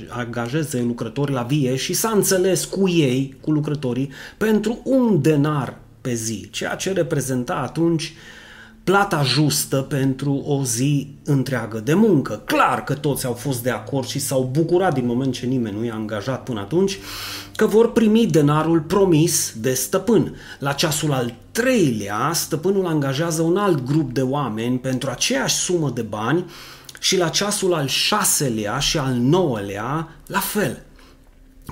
angajeze 0.09 0.81
lucrători 0.81 1.31
la 1.31 1.41
vie 1.41 1.75
și 1.75 1.93
s-a 1.93 2.09
înțeles 2.09 2.65
cu 2.65 2.89
ei, 2.89 3.35
cu 3.41 3.51
lucrătorii, 3.51 4.11
pentru 4.37 4.81
un 4.83 5.21
denar 5.21 5.77
pe 6.01 6.13
zi, 6.13 6.47
ceea 6.49 6.75
ce 6.75 6.91
reprezenta 6.91 7.53
atunci 7.53 8.13
plata 8.83 9.23
justă 9.23 9.77
pentru 9.77 10.43
o 10.45 10.63
zi 10.63 11.07
întreagă 11.23 11.79
de 11.79 11.93
muncă. 11.93 12.41
Clar 12.45 12.83
că 12.83 12.93
toți 12.93 13.25
au 13.25 13.33
fost 13.33 13.63
de 13.63 13.69
acord 13.69 14.07
și 14.07 14.19
s-au 14.19 14.49
bucurat 14.51 14.93
din 14.93 15.05
moment 15.05 15.33
ce 15.33 15.45
nimeni 15.45 15.77
nu 15.77 15.85
i-a 15.85 15.93
angajat 15.93 16.43
până 16.43 16.59
atunci, 16.59 16.97
că 17.55 17.65
vor 17.65 17.91
primi 17.91 18.25
denarul 18.25 18.79
promis 18.79 19.53
de 19.57 19.73
stăpân. 19.73 20.35
La 20.59 20.71
ceasul 20.71 21.13
al 21.13 21.33
treilea, 21.51 22.31
stăpânul 22.33 22.85
angajează 22.85 23.41
un 23.41 23.57
alt 23.57 23.85
grup 23.85 24.13
de 24.13 24.21
oameni 24.21 24.79
pentru 24.79 25.09
aceeași 25.09 25.55
sumă 25.55 25.89
de 25.89 26.01
bani 26.01 26.45
și 26.99 27.17
la 27.17 27.29
ceasul 27.29 27.73
al 27.73 27.87
șaselea 27.87 28.79
și 28.79 28.97
al 28.97 29.13
nouălea, 29.13 30.09
la 30.27 30.39
fel. 30.39 30.83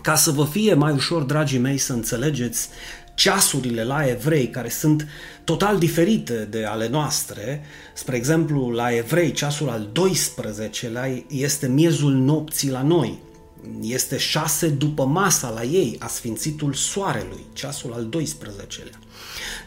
Ca 0.02 0.16
să 0.16 0.32
vă 0.32 0.46
fie 0.46 0.74
mai 0.74 0.92
ușor, 0.92 1.22
dragii 1.22 1.60
mei, 1.60 1.78
să 1.78 1.94
înțelegeți 1.94 2.70
ceasurile 3.22 3.84
la 3.84 4.08
evrei, 4.08 4.50
care 4.50 4.70
sunt 4.70 5.08
total 5.44 5.78
diferite 5.78 6.48
de 6.50 6.66
ale 6.66 6.88
noastre, 6.88 7.64
spre 7.94 8.16
exemplu, 8.16 8.70
la 8.70 8.96
evrei, 8.96 9.32
ceasul 9.32 9.70
al 9.70 9.92
12-lea 9.92 11.24
este 11.28 11.68
miezul 11.68 12.14
nopții 12.14 12.70
la 12.70 12.82
noi, 12.82 13.20
este 13.82 14.18
șase 14.18 14.68
după 14.68 15.06
masa 15.06 15.50
la 15.50 15.64
ei, 15.64 15.96
a 16.00 16.08
sfințitul 16.08 16.74
soarelui, 16.74 17.46
ceasul 17.54 17.94
al 17.94 18.10
12-lea. 18.18 19.11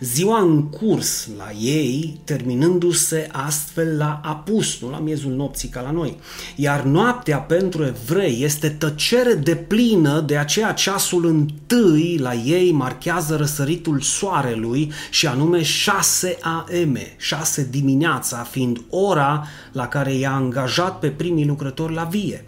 Ziua 0.00 0.40
în 0.40 0.62
curs 0.68 1.28
la 1.38 1.50
ei, 1.60 2.20
terminându-se 2.24 3.28
astfel 3.32 3.96
la 3.96 4.20
apus, 4.24 4.80
nu 4.80 4.90
la 4.90 4.98
miezul 4.98 5.32
nopții 5.32 5.68
ca 5.68 5.80
la 5.80 5.90
noi. 5.90 6.16
Iar 6.56 6.82
noaptea 6.82 7.38
pentru 7.38 7.84
evrei 7.84 8.42
este 8.42 8.68
tăcere 8.68 9.34
de 9.34 9.54
plină, 9.54 10.20
de 10.20 10.36
aceea 10.36 10.72
ceasul 10.72 11.26
întâi 11.26 12.18
la 12.18 12.34
ei 12.34 12.72
marchează 12.72 13.36
răsăritul 13.36 14.00
soarelui 14.00 14.92
și 15.10 15.26
anume 15.26 15.62
6 15.62 16.38
AM, 16.40 16.98
6 17.16 17.68
dimineața, 17.70 18.36
fiind 18.50 18.82
ora 18.90 19.46
la 19.72 19.88
care 19.88 20.14
i-a 20.14 20.32
angajat 20.32 20.98
pe 20.98 21.08
primii 21.08 21.46
lucrători 21.46 21.94
la 21.94 22.04
vie. 22.04 22.44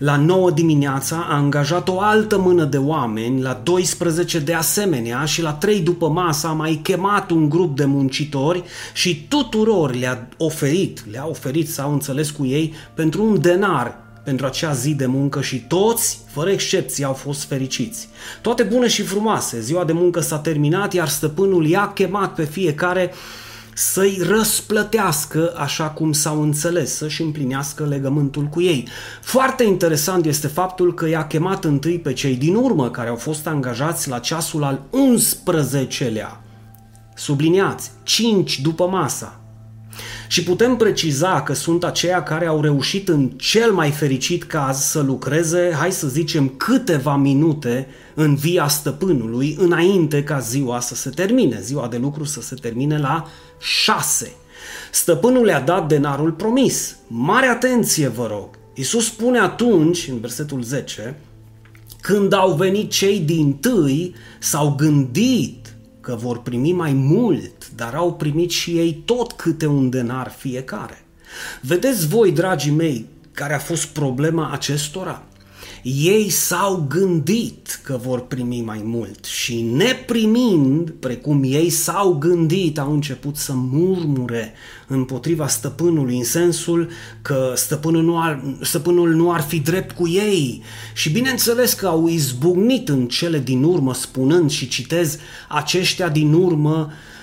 La 0.00 0.16
9 0.16 0.50
dimineața 0.50 1.26
a 1.28 1.34
angajat 1.34 1.88
o 1.88 2.00
altă 2.00 2.38
mână 2.38 2.64
de 2.64 2.76
oameni, 2.76 3.42
la 3.42 3.60
12 3.62 4.38
de 4.38 4.54
asemenea 4.54 5.24
și 5.24 5.42
la 5.42 5.52
3 5.52 5.80
după 5.80 6.08
masă 6.08 6.46
a 6.46 6.52
mai 6.52 6.80
chemat 6.82 7.30
un 7.30 7.48
grup 7.48 7.76
de 7.76 7.84
muncitori 7.84 8.62
și 8.92 9.26
tuturor 9.28 9.94
le-a 9.94 10.28
oferit, 10.36 11.04
le-a 11.10 11.26
oferit 11.26 11.70
sau 11.70 11.92
înțeles 11.92 12.30
cu 12.30 12.46
ei, 12.46 12.74
pentru 12.94 13.24
un 13.24 13.40
denar 13.40 13.96
pentru 14.24 14.46
acea 14.46 14.72
zi 14.72 14.94
de 14.94 15.06
muncă 15.06 15.40
și 15.40 15.60
toți, 15.60 16.20
fără 16.26 16.50
excepție, 16.50 17.04
au 17.04 17.12
fost 17.12 17.44
fericiți. 17.44 18.08
Toate 18.40 18.62
bune 18.62 18.88
și 18.88 19.02
frumoase, 19.02 19.60
ziua 19.60 19.84
de 19.84 19.92
muncă 19.92 20.20
s-a 20.20 20.38
terminat, 20.38 20.92
iar 20.92 21.08
stăpânul 21.08 21.66
i-a 21.66 21.92
chemat 21.94 22.34
pe 22.34 22.44
fiecare 22.44 23.12
să-i 23.80 24.18
răsplătească 24.22 25.52
așa 25.56 25.84
cum 25.84 26.12
s-au 26.12 26.42
înțeles, 26.42 26.94
să-și 26.94 27.22
împlinească 27.22 27.84
legământul 27.84 28.44
cu 28.44 28.60
ei. 28.60 28.88
Foarte 29.20 29.64
interesant 29.64 30.26
este 30.26 30.46
faptul 30.46 30.94
că 30.94 31.08
i-a 31.08 31.26
chemat 31.26 31.64
întâi 31.64 31.98
pe 31.98 32.12
cei 32.12 32.34
din 32.34 32.54
urmă 32.54 32.90
care 32.90 33.08
au 33.08 33.16
fost 33.16 33.46
angajați 33.46 34.08
la 34.08 34.18
ceasul 34.18 34.64
al 34.64 34.80
11-lea. 34.90 36.40
Subliniați, 37.14 37.90
5 38.02 38.60
după 38.60 38.86
masa, 38.86 39.39
și 40.28 40.42
putem 40.42 40.76
preciza 40.76 41.42
că 41.42 41.52
sunt 41.52 41.84
aceia 41.84 42.22
care 42.22 42.46
au 42.46 42.60
reușit 42.60 43.08
în 43.08 43.28
cel 43.28 43.72
mai 43.72 43.90
fericit 43.90 44.44
caz 44.44 44.78
să 44.78 45.00
lucreze, 45.00 45.72
hai 45.78 45.92
să 45.92 46.08
zicem, 46.08 46.48
câteva 46.48 47.16
minute 47.16 47.86
în 48.14 48.34
via 48.34 48.68
stăpânului 48.68 49.56
înainte 49.58 50.22
ca 50.22 50.38
ziua 50.38 50.80
să 50.80 50.94
se 50.94 51.10
termine, 51.10 51.60
ziua 51.62 51.88
de 51.88 51.96
lucru 51.96 52.24
să 52.24 52.42
se 52.42 52.54
termine 52.54 52.98
la 52.98 53.26
6. 53.58 54.32
Stăpânul 54.90 55.44
le-a 55.44 55.60
dat 55.60 55.88
denarul 55.88 56.32
promis. 56.32 56.96
Mare 57.06 57.46
atenție, 57.46 58.08
vă 58.08 58.26
rog! 58.26 58.48
Iisus 58.74 59.04
spune 59.04 59.38
atunci, 59.38 60.08
în 60.08 60.20
versetul 60.20 60.62
10, 60.62 61.16
când 62.00 62.32
au 62.32 62.52
venit 62.52 62.90
cei 62.90 63.18
din 63.18 63.52
tâi, 63.52 64.14
s-au 64.38 64.74
gândit 64.78 65.76
că 66.00 66.14
vor 66.14 66.42
primi 66.42 66.72
mai 66.72 66.92
mult, 66.92 67.59
dar 67.80 67.94
au 67.94 68.14
primit 68.14 68.50
și 68.50 68.70
ei 68.70 69.02
tot 69.04 69.32
câte 69.32 69.66
un 69.66 69.90
denar 69.90 70.34
fiecare. 70.38 71.04
Vedeți 71.60 72.08
voi, 72.08 72.32
dragii 72.32 72.72
mei, 72.72 73.06
care 73.32 73.54
a 73.54 73.58
fost 73.58 73.86
problema 73.86 74.50
acestora? 74.52 75.22
ei 75.82 76.28
s-au 76.28 76.86
gândit 76.88 77.80
că 77.82 77.98
vor 78.02 78.26
primi 78.26 78.60
mai 78.60 78.80
mult 78.84 79.24
și 79.24 79.60
neprimind, 79.60 80.90
precum 80.90 81.42
ei 81.44 81.70
s-au 81.70 82.12
gândit, 82.12 82.78
au 82.78 82.92
început 82.92 83.36
să 83.36 83.52
murmure 83.54 84.52
împotriva 84.86 85.46
stăpânului, 85.46 86.16
în 86.16 86.24
sensul 86.24 86.88
că 87.22 87.52
stăpânul 87.56 88.02
nu 88.02 88.20
ar, 88.20 88.42
stăpânul 88.60 89.14
nu 89.14 89.32
ar 89.32 89.40
fi 89.40 89.60
drept 89.60 89.96
cu 89.96 90.08
ei. 90.08 90.62
Și 90.94 91.10
bineînțeles 91.10 91.72
că 91.72 91.86
au 91.86 92.08
izbucnit 92.08 92.88
în 92.88 93.08
cele 93.08 93.38
din 93.38 93.62
urmă, 93.62 93.94
spunând 93.94 94.50
și 94.50 94.68
citez, 94.68 95.18
aceștia 95.48 96.08
din 96.08 96.32
urmă 96.32 96.86
uh, 96.88 96.92
uh, 96.92 97.19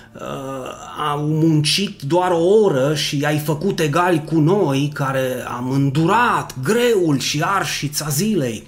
au 1.12 1.26
muncit 1.26 2.02
doar 2.02 2.32
o 2.32 2.44
oră 2.64 2.96
și 2.96 3.24
ai 3.26 3.38
făcut 3.38 3.80
egali 3.80 4.24
cu 4.24 4.40
noi 4.40 4.92
care 4.94 5.44
am 5.48 5.72
îndurat 5.72 6.56
greul 6.64 7.20
și 7.20 7.42
arșița 7.46 8.08
zilei. 8.10 8.68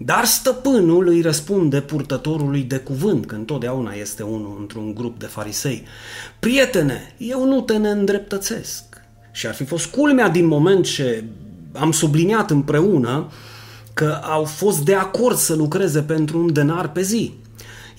Dar 0.00 0.24
stăpânul 0.24 1.06
îi 1.06 1.20
răspunde 1.20 1.80
purtătorului 1.80 2.62
de 2.62 2.76
cuvânt, 2.76 3.26
că 3.26 3.34
întotdeauna 3.34 3.92
este 3.92 4.22
unul 4.22 4.56
într-un 4.60 4.94
grup 4.94 5.18
de 5.18 5.26
farisei. 5.26 5.82
Prietene, 6.38 7.14
eu 7.16 7.46
nu 7.46 7.60
te 7.60 7.76
neîndreptățesc. 7.76 8.82
Și 9.32 9.46
ar 9.46 9.54
fi 9.54 9.64
fost 9.64 9.86
culmea 9.86 10.28
din 10.28 10.46
moment 10.46 10.84
ce 10.84 11.24
am 11.72 11.92
subliniat 11.92 12.50
împreună 12.50 13.30
că 13.94 14.20
au 14.22 14.44
fost 14.44 14.78
de 14.78 14.94
acord 14.94 15.36
să 15.36 15.54
lucreze 15.54 16.00
pentru 16.02 16.38
un 16.38 16.52
denar 16.52 16.92
pe 16.92 17.02
zi. 17.02 17.32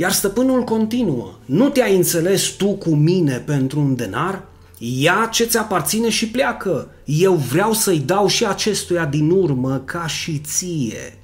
Iar 0.01 0.11
stăpânul 0.11 0.63
continuă, 0.63 1.33
nu 1.45 1.69
te-ai 1.69 1.95
înțeles 1.95 2.47
tu 2.47 2.67
cu 2.67 2.89
mine 2.89 3.43
pentru 3.45 3.79
un 3.79 3.95
denar? 3.95 4.43
Ia 4.77 5.29
ce 5.31 5.43
ți 5.43 5.57
aparține 5.57 6.09
și 6.09 6.29
pleacă. 6.29 6.89
Eu 7.05 7.33
vreau 7.33 7.73
să-i 7.73 7.99
dau 7.99 8.27
și 8.27 8.45
acestuia 8.45 9.05
din 9.05 9.29
urmă 9.29 9.81
ca 9.85 10.07
și 10.07 10.37
ție. 10.37 11.17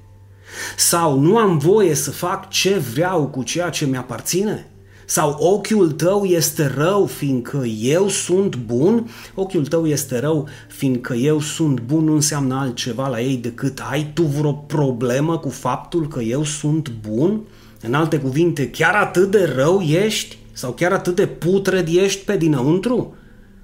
Sau 0.76 1.18
nu 1.18 1.36
am 1.36 1.58
voie 1.58 1.94
să 1.94 2.10
fac 2.10 2.48
ce 2.50 2.78
vreau 2.92 3.26
cu 3.26 3.42
ceea 3.42 3.68
ce 3.70 3.86
mi-aparține? 3.86 4.70
Sau 5.06 5.30
ochiul 5.30 5.90
tău 5.90 6.24
este 6.24 6.72
rău 6.76 7.06
fiindcă 7.06 7.64
eu 7.80 8.08
sunt 8.08 8.56
bun? 8.56 9.10
Ochiul 9.34 9.66
tău 9.66 9.86
este 9.86 10.18
rău 10.18 10.48
fiindcă 10.68 11.14
eu 11.14 11.40
sunt 11.40 11.80
bun 11.80 12.04
nu 12.04 12.14
înseamnă 12.14 12.54
altceva 12.54 13.08
la 13.08 13.20
ei 13.20 13.36
decât 13.36 13.80
ai 13.90 14.10
tu 14.14 14.22
vreo 14.22 14.52
problemă 14.52 15.38
cu 15.38 15.48
faptul 15.48 16.08
că 16.08 16.20
eu 16.20 16.44
sunt 16.44 16.92
bun? 17.08 17.40
În 17.80 17.94
alte 17.94 18.18
cuvinte, 18.18 18.70
chiar 18.70 18.94
atât 18.94 19.30
de 19.30 19.52
rău 19.56 19.80
ești 19.80 20.38
sau 20.52 20.72
chiar 20.72 20.92
atât 20.92 21.14
de 21.14 21.26
putred 21.26 21.88
ești 21.88 22.24
pe 22.24 22.36
dinăuntru 22.36 23.16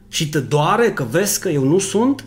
și 0.08 0.28
te 0.28 0.38
doare 0.38 0.92
că 0.92 1.06
vezi 1.10 1.40
că 1.40 1.48
eu 1.48 1.64
nu 1.64 1.78
sunt? 1.78 2.24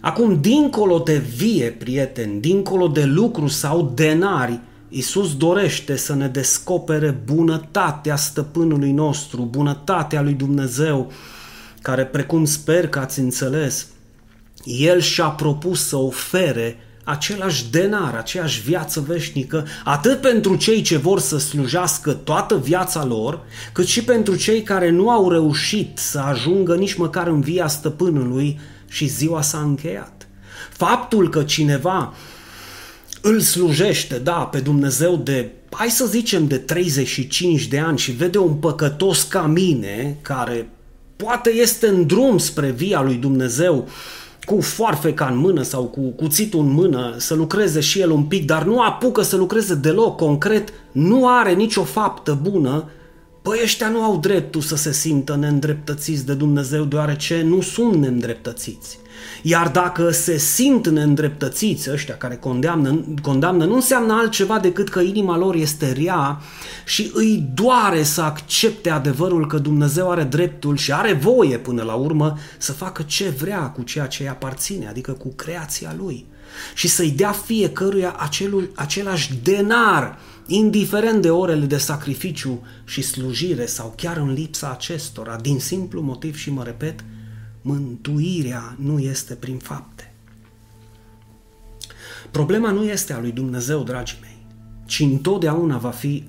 Acum, 0.00 0.40
dincolo 0.40 0.98
de 0.98 1.18
vie, 1.36 1.70
prieteni, 1.70 2.40
dincolo 2.40 2.88
de 2.88 3.04
lucru 3.04 3.46
sau 3.46 3.92
denari, 3.94 4.60
Iisus 4.88 5.36
dorește 5.36 5.96
să 5.96 6.14
ne 6.14 6.28
descopere 6.28 7.10
bunătatea 7.24 8.16
stăpânului 8.16 8.92
nostru, 8.92 9.42
bunătatea 9.42 10.22
lui 10.22 10.32
Dumnezeu, 10.32 11.12
care, 11.82 12.04
precum 12.04 12.44
sper 12.44 12.88
că 12.88 12.98
ați 12.98 13.18
înțeles, 13.18 13.86
El 14.64 15.00
și-a 15.00 15.28
propus 15.28 15.86
să 15.86 15.96
ofere 15.96 16.76
același 17.06 17.70
denar, 17.70 18.14
aceeași 18.14 18.62
viață 18.62 19.04
veșnică, 19.06 19.66
atât 19.84 20.20
pentru 20.20 20.56
cei 20.56 20.82
ce 20.82 20.96
vor 20.96 21.20
să 21.20 21.38
slujească 21.38 22.12
toată 22.12 22.58
viața 22.58 23.04
lor, 23.04 23.40
cât 23.72 23.86
și 23.86 24.04
pentru 24.04 24.36
cei 24.36 24.62
care 24.62 24.90
nu 24.90 25.10
au 25.10 25.30
reușit 25.30 25.98
să 25.98 26.18
ajungă 26.18 26.74
nici 26.74 26.94
măcar 26.94 27.26
în 27.26 27.40
via 27.40 27.66
stăpânului 27.66 28.60
și 28.88 29.06
ziua 29.06 29.42
s-a 29.42 29.58
încheiat. 29.58 30.28
Faptul 30.70 31.28
că 31.28 31.42
cineva 31.42 32.14
îl 33.20 33.40
slujește, 33.40 34.18
da, 34.18 34.32
pe 34.32 34.58
Dumnezeu 34.58 35.16
de, 35.16 35.50
hai 35.70 35.90
să 35.90 36.06
zicem, 36.06 36.46
de 36.46 36.58
35 36.58 37.66
de 37.66 37.78
ani 37.78 37.98
și 37.98 38.10
vede 38.10 38.38
un 38.38 38.54
păcătos 38.54 39.22
ca 39.22 39.42
mine, 39.42 40.16
care 40.22 40.68
poate 41.16 41.50
este 41.50 41.86
în 41.86 42.06
drum 42.06 42.38
spre 42.38 42.70
via 42.70 43.02
lui 43.02 43.14
Dumnezeu, 43.14 43.88
cu 44.46 44.60
foarfeca 44.60 45.26
în 45.26 45.38
mână 45.38 45.62
sau 45.62 45.82
cu 45.82 46.00
cuțitul 46.00 46.60
în 46.60 46.72
mână 46.72 47.14
să 47.16 47.34
lucreze 47.34 47.80
și 47.80 48.00
el 48.00 48.10
un 48.10 48.22
pic, 48.22 48.46
dar 48.46 48.64
nu 48.64 48.80
apucă 48.80 49.22
să 49.22 49.36
lucreze 49.36 49.74
deloc 49.74 50.16
concret, 50.16 50.68
nu 50.92 51.28
are 51.28 51.52
nicio 51.52 51.82
faptă 51.82 52.38
bună, 52.42 52.84
păi 53.46 53.60
ăștia 53.62 53.88
nu 53.88 54.02
au 54.02 54.18
dreptul 54.18 54.60
să 54.60 54.76
se 54.76 54.92
simtă 54.92 55.36
neîndreptățiți 55.36 56.26
de 56.26 56.34
Dumnezeu 56.34 56.84
deoarece 56.84 57.42
nu 57.42 57.60
sunt 57.60 57.94
neîndreptățiți. 57.94 58.98
Iar 59.42 59.68
dacă 59.68 60.10
se 60.10 60.38
simt 60.38 60.88
neîndreptățiți 60.88 61.90
ăștia 61.90 62.16
care 62.16 62.36
condamnă, 62.36 63.04
condamnă, 63.22 63.64
nu 63.64 63.74
înseamnă 63.74 64.12
altceva 64.12 64.58
decât 64.58 64.88
că 64.88 65.00
inima 65.00 65.36
lor 65.36 65.54
este 65.54 65.92
rea 65.92 66.40
și 66.84 67.10
îi 67.14 67.48
doare 67.54 68.02
să 68.02 68.20
accepte 68.20 68.90
adevărul 68.90 69.46
că 69.46 69.58
Dumnezeu 69.58 70.10
are 70.10 70.22
dreptul 70.22 70.76
și 70.76 70.92
are 70.92 71.12
voie 71.12 71.58
până 71.58 71.82
la 71.82 71.94
urmă 71.94 72.38
să 72.58 72.72
facă 72.72 73.02
ce 73.02 73.28
vrea 73.28 73.60
cu 73.60 73.82
ceea 73.82 74.06
ce 74.06 74.22
îi 74.22 74.28
aparține, 74.28 74.88
adică 74.88 75.12
cu 75.12 75.32
creația 75.34 75.94
lui. 75.98 76.26
Și 76.74 76.88
să-i 76.88 77.10
dea 77.10 77.32
fiecăruia 77.32 78.14
acelul, 78.18 78.70
același 78.74 79.34
denar, 79.42 80.18
indiferent 80.46 81.22
de 81.22 81.30
orele 81.30 81.66
de 81.66 81.76
sacrificiu 81.76 82.62
și 82.84 83.02
slujire 83.02 83.66
sau 83.66 83.92
chiar 83.96 84.16
în 84.16 84.32
lipsa 84.32 84.70
acestora, 84.70 85.36
din 85.36 85.58
simplu 85.58 86.00
motiv 86.00 86.36
și 86.36 86.50
mă 86.50 86.62
repet, 86.62 87.04
mântuirea 87.62 88.76
nu 88.78 88.98
este 88.98 89.34
prin 89.34 89.56
fapte. 89.58 90.12
Problema 92.30 92.70
nu 92.70 92.84
este 92.84 93.12
a 93.12 93.20
lui 93.20 93.32
Dumnezeu, 93.32 93.82
dragii 93.82 94.18
mei, 94.20 94.46
ci 94.84 95.00
întotdeauna 95.00 95.78
va 95.78 95.90
fi 95.90 96.24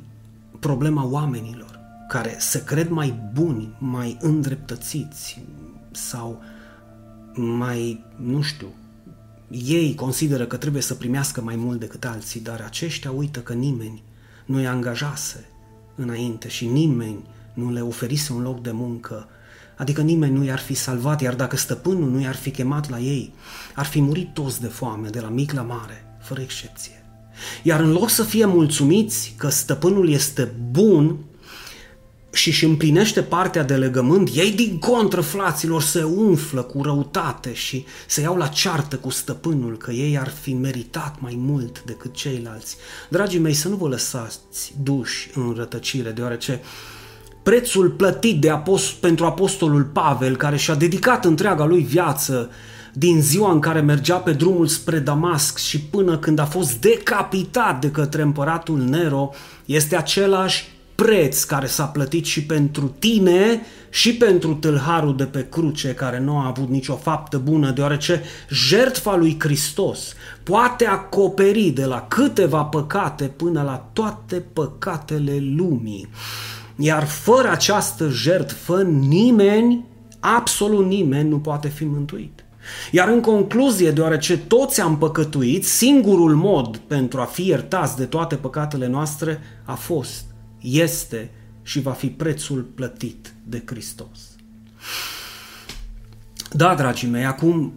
problema 0.59 1.05
oamenilor 1.05 1.79
care 2.07 2.35
se 2.39 2.63
cred 2.63 2.89
mai 2.89 3.29
buni, 3.33 3.75
mai 3.79 4.17
îndreptățiți 4.21 5.41
sau 5.91 6.41
mai, 7.33 8.03
nu 8.15 8.41
știu, 8.41 8.67
ei 9.49 9.95
consideră 9.95 10.45
că 10.45 10.57
trebuie 10.57 10.81
să 10.81 10.93
primească 10.93 11.41
mai 11.41 11.55
mult 11.55 11.79
decât 11.79 12.05
alții, 12.05 12.39
dar 12.39 12.61
aceștia 12.65 13.11
uită 13.11 13.39
că 13.39 13.53
nimeni 13.53 14.03
nu 14.47 14.61
i 14.61 14.65
angajase 14.65 15.45
înainte 15.95 16.47
și 16.47 16.65
nimeni 16.65 17.19
nu 17.53 17.71
le 17.71 17.81
oferise 17.81 18.33
un 18.33 18.41
loc 18.41 18.61
de 18.61 18.71
muncă, 18.71 19.27
adică 19.75 20.01
nimeni 20.01 20.37
nu 20.37 20.43
i-ar 20.43 20.59
fi 20.59 20.73
salvat, 20.73 21.21
iar 21.21 21.35
dacă 21.35 21.55
stăpânul 21.55 22.09
nu 22.09 22.21
i-ar 22.21 22.35
fi 22.35 22.51
chemat 22.51 22.89
la 22.89 22.99
ei, 22.99 23.33
ar 23.75 23.85
fi 23.85 24.01
murit 24.01 24.33
toți 24.33 24.61
de 24.61 24.67
foame, 24.67 25.09
de 25.09 25.19
la 25.19 25.27
mic 25.27 25.51
la 25.51 25.61
mare, 25.61 26.17
fără 26.21 26.41
excepție. 26.41 27.03
Iar 27.63 27.79
în 27.79 27.91
loc 27.91 28.09
să 28.09 28.23
fie 28.23 28.45
mulțumiți 28.45 29.33
că 29.37 29.49
stăpânul 29.49 30.09
este 30.09 30.51
bun, 30.71 31.17
și 32.31 32.47
își 32.47 32.65
împlinește 32.65 33.21
partea 33.21 33.63
de 33.63 33.75
legământ, 33.75 34.29
ei 34.33 34.51
din 34.51 34.79
contră, 34.79 35.21
fraților, 35.21 35.81
se 35.81 36.03
umflă 36.03 36.61
cu 36.61 36.81
răutate 36.81 37.53
și 37.53 37.85
se 38.07 38.21
iau 38.21 38.35
la 38.35 38.47
ceartă 38.47 38.95
cu 38.95 39.09
stăpânul 39.09 39.77
că 39.77 39.91
ei 39.91 40.17
ar 40.17 40.29
fi 40.41 40.53
meritat 40.53 41.15
mai 41.19 41.35
mult 41.37 41.83
decât 41.83 42.13
ceilalți. 42.13 42.77
Dragii 43.09 43.39
mei, 43.39 43.53
să 43.53 43.67
nu 43.67 43.75
vă 43.75 43.87
lăsați 43.87 44.73
duși 44.83 45.29
în 45.33 45.53
rătăcire, 45.57 46.09
deoarece 46.09 46.61
prețul 47.43 47.89
plătit 47.89 48.41
de 48.41 48.49
apost- 48.49 48.99
pentru 48.99 49.25
apostolul 49.25 49.83
Pavel, 49.83 50.35
care 50.35 50.57
și-a 50.57 50.75
dedicat 50.75 51.25
întreaga 51.25 51.65
lui 51.65 51.81
viață 51.83 52.49
din 52.93 53.21
ziua 53.21 53.51
în 53.51 53.59
care 53.59 53.81
mergea 53.81 54.15
pe 54.15 54.31
drumul 54.31 54.67
spre 54.67 54.99
Damasc 54.99 55.57
și 55.57 55.81
până 55.81 56.17
când 56.17 56.39
a 56.39 56.45
fost 56.45 56.73
decapitat 56.73 57.81
de 57.81 57.91
către 57.91 58.21
împăratul 58.21 58.79
Nero, 58.79 59.29
este 59.65 59.95
același 59.95 60.76
preț 61.05 61.43
care 61.43 61.65
s-a 61.65 61.85
plătit 61.85 62.25
și 62.25 62.43
pentru 62.45 62.95
tine 62.99 63.61
și 63.89 64.15
pentru 64.15 64.53
tâlharul 64.53 65.15
de 65.15 65.23
pe 65.23 65.47
cruce 65.49 65.93
care 65.93 66.19
nu 66.19 66.37
a 66.37 66.47
avut 66.47 66.69
nicio 66.69 66.95
faptă 66.95 67.37
bună, 67.37 67.71
deoarece 67.71 68.23
jertfa 68.49 69.15
lui 69.15 69.35
Hristos 69.39 70.13
poate 70.43 70.85
acoperi 70.85 71.69
de 71.69 71.85
la 71.85 72.05
câteva 72.07 72.63
păcate 72.63 73.25
până 73.25 73.61
la 73.61 73.89
toate 73.93 74.35
păcatele 74.35 75.37
lumii. 75.55 76.07
Iar 76.75 77.05
fără 77.05 77.49
această 77.49 78.09
jertfă 78.09 78.81
nimeni, 78.81 79.85
absolut 80.19 80.85
nimeni 80.85 81.29
nu 81.29 81.39
poate 81.39 81.67
fi 81.67 81.85
mântuit. 81.85 82.45
Iar 82.91 83.07
în 83.07 83.21
concluzie, 83.21 83.91
deoarece 83.91 84.37
toți 84.37 84.81
am 84.81 84.97
păcătuit, 84.97 85.65
singurul 85.65 86.35
mod 86.35 86.77
pentru 86.77 87.19
a 87.19 87.25
fi 87.25 87.47
iertați 87.47 87.97
de 87.97 88.05
toate 88.05 88.35
păcatele 88.35 88.87
noastre 88.87 89.39
a 89.65 89.73
fost 89.73 90.25
este 90.67 91.29
și 91.63 91.81
va 91.81 91.91
fi 91.91 92.07
prețul 92.07 92.61
plătit 92.61 93.33
de 93.43 93.63
Hristos. 93.65 94.19
Da, 96.51 96.75
dragii 96.75 97.07
mei, 97.07 97.25
acum 97.25 97.73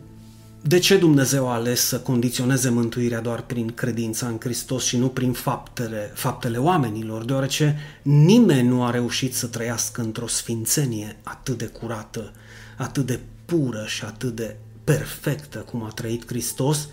de 0.63 0.79
ce 0.79 0.99
Dumnezeu 0.99 1.49
a 1.49 1.55
ales 1.55 1.81
să 1.81 2.01
condiționeze 2.01 2.69
mântuirea 2.69 3.21
doar 3.21 3.43
prin 3.43 3.69
credința 3.69 4.27
în 4.27 4.37
Hristos 4.41 4.85
și 4.85 4.97
nu 4.97 5.09
prin 5.09 5.33
faptele, 5.33 6.11
faptele 6.15 6.59
oamenilor? 6.59 7.25
Deoarece 7.25 7.79
nimeni 8.03 8.69
nu 8.69 8.85
a 8.85 8.91
reușit 8.91 9.35
să 9.35 9.47
trăiască 9.47 10.01
într-o 10.01 10.27
sfințenie 10.27 11.17
atât 11.23 11.59
de 11.59 11.67
curată, 11.67 12.33
atât 12.77 13.07
de 13.07 13.21
pură 13.45 13.85
și 13.87 14.05
atât 14.05 14.35
de 14.35 14.57
perfectă 14.85 15.59
cum 15.59 15.83
a 15.83 15.89
trăit 15.89 16.27
Hristos 16.27 16.89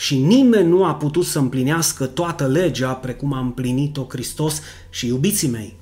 și 0.00 0.18
nimeni 0.18 0.68
nu 0.68 0.84
a 0.84 0.94
putut 0.94 1.24
să 1.24 1.38
împlinească 1.38 2.06
toată 2.06 2.46
legea 2.46 2.92
precum 2.92 3.32
a 3.32 3.38
împlinit-o 3.40 4.06
Hristos 4.08 4.60
și 4.90 5.06
iubiții 5.06 5.48
mei. 5.48 5.76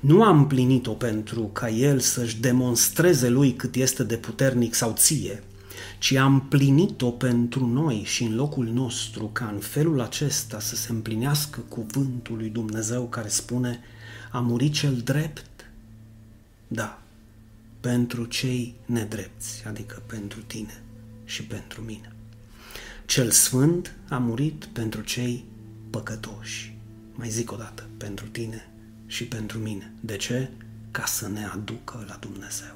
Nu 0.00 0.22
a 0.22 0.28
împlinit-o 0.30 0.92
pentru 0.92 1.42
ca 1.42 1.68
El 1.68 1.98
să-și 1.98 2.40
demonstreze 2.40 3.28
lui 3.28 3.52
cât 3.52 3.74
este 3.74 4.04
de 4.04 4.16
puternic 4.16 4.74
sau 4.74 4.92
ție, 4.96 5.42
ci 5.98 6.12
a 6.12 6.24
împlinit-o 6.24 7.10
pentru 7.10 7.66
noi 7.66 8.02
și 8.04 8.22
în 8.22 8.34
locul 8.34 8.66
nostru 8.66 9.30
ca 9.32 9.50
în 9.52 9.58
felul 9.58 10.00
acesta 10.00 10.60
să 10.60 10.76
se 10.76 10.92
împlinească 10.92 11.60
cuvântul 11.68 12.36
lui 12.36 12.48
Dumnezeu 12.48 13.02
care 13.02 13.28
spune 13.28 13.80
a 14.30 14.40
murit 14.40 14.72
cel 14.72 15.00
drept? 15.04 15.70
Da, 16.68 17.02
pentru 17.80 18.24
cei 18.24 18.74
nedrepți, 18.86 19.64
adică 19.66 20.02
pentru 20.06 20.40
tine 20.40 20.82
și 21.24 21.42
pentru 21.42 21.82
mine. 21.82 22.12
Cel 23.08 23.30
Sfânt 23.30 23.94
a 24.08 24.18
murit 24.18 24.64
pentru 24.72 25.00
cei 25.00 25.44
păcătoși. 25.90 26.76
Mai 27.14 27.28
zic 27.28 27.52
o 27.52 27.56
dată, 27.56 27.86
pentru 27.96 28.26
tine 28.26 28.68
și 29.06 29.24
pentru 29.24 29.58
mine. 29.58 29.92
De 30.00 30.16
ce? 30.16 30.48
Ca 30.90 31.04
să 31.04 31.28
ne 31.28 31.44
aducă 31.52 32.04
la 32.08 32.16
Dumnezeu. 32.20 32.74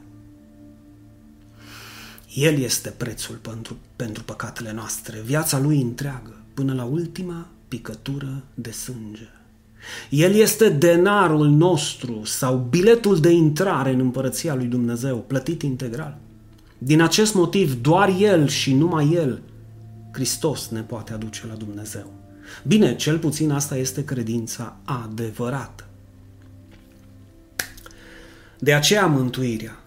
El 2.35 2.59
este 2.59 2.88
prețul 2.88 3.35
pentru, 3.35 3.77
pentru 3.97 4.23
păcatele 4.25 4.73
noastre, 4.73 5.21
viața 5.25 5.59
lui 5.59 5.81
întreagă, 5.81 6.37
până 6.55 6.75
la 6.75 6.85
ultima 6.85 7.49
picătură 7.68 8.42
de 8.55 8.71
sânge. 8.71 9.29
El 10.11 10.35
este 10.35 10.68
denarul 10.68 11.49
nostru 11.49 12.25
sau 12.25 12.66
biletul 12.71 13.21
de 13.21 13.31
intrare 13.31 13.92
în 13.92 14.01
împărăția 14.01 14.55
lui 14.55 14.66
Dumnezeu, 14.66 15.16
plătit 15.16 15.62
integral. 15.62 16.18
Din 16.79 17.01
acest 17.01 17.35
motiv, 17.35 17.81
doar 17.81 18.14
El 18.18 18.49
și 18.49 18.75
numai 18.75 19.12
El 19.12 19.42
Hristos 20.12 20.68
ne 20.68 20.81
poate 20.81 21.12
aduce 21.12 21.46
la 21.46 21.55
Dumnezeu. 21.55 22.12
Bine, 22.66 22.96
cel 22.96 23.18
puțin 23.18 23.51
asta 23.51 23.77
este 23.77 24.05
credința 24.05 24.77
adevărată. 24.85 25.87
De 28.59 28.75
aceea 28.75 29.07
mântuirea 29.07 29.81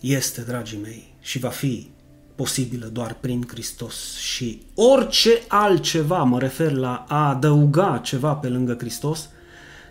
este, 0.00 0.40
dragii 0.40 0.78
mei, 0.78 1.14
și 1.20 1.38
va 1.38 1.48
fi 1.48 1.90
posibilă 2.34 2.86
doar 2.86 3.16
prin 3.20 3.44
Hristos 3.48 4.16
și 4.16 4.62
orice 4.74 5.30
altceva, 5.48 6.22
mă 6.22 6.38
refer 6.38 6.72
la 6.72 7.04
a 7.08 7.28
adăuga 7.28 8.00
ceva 8.04 8.34
pe 8.34 8.48
lângă 8.48 8.76
Hristos, 8.78 9.28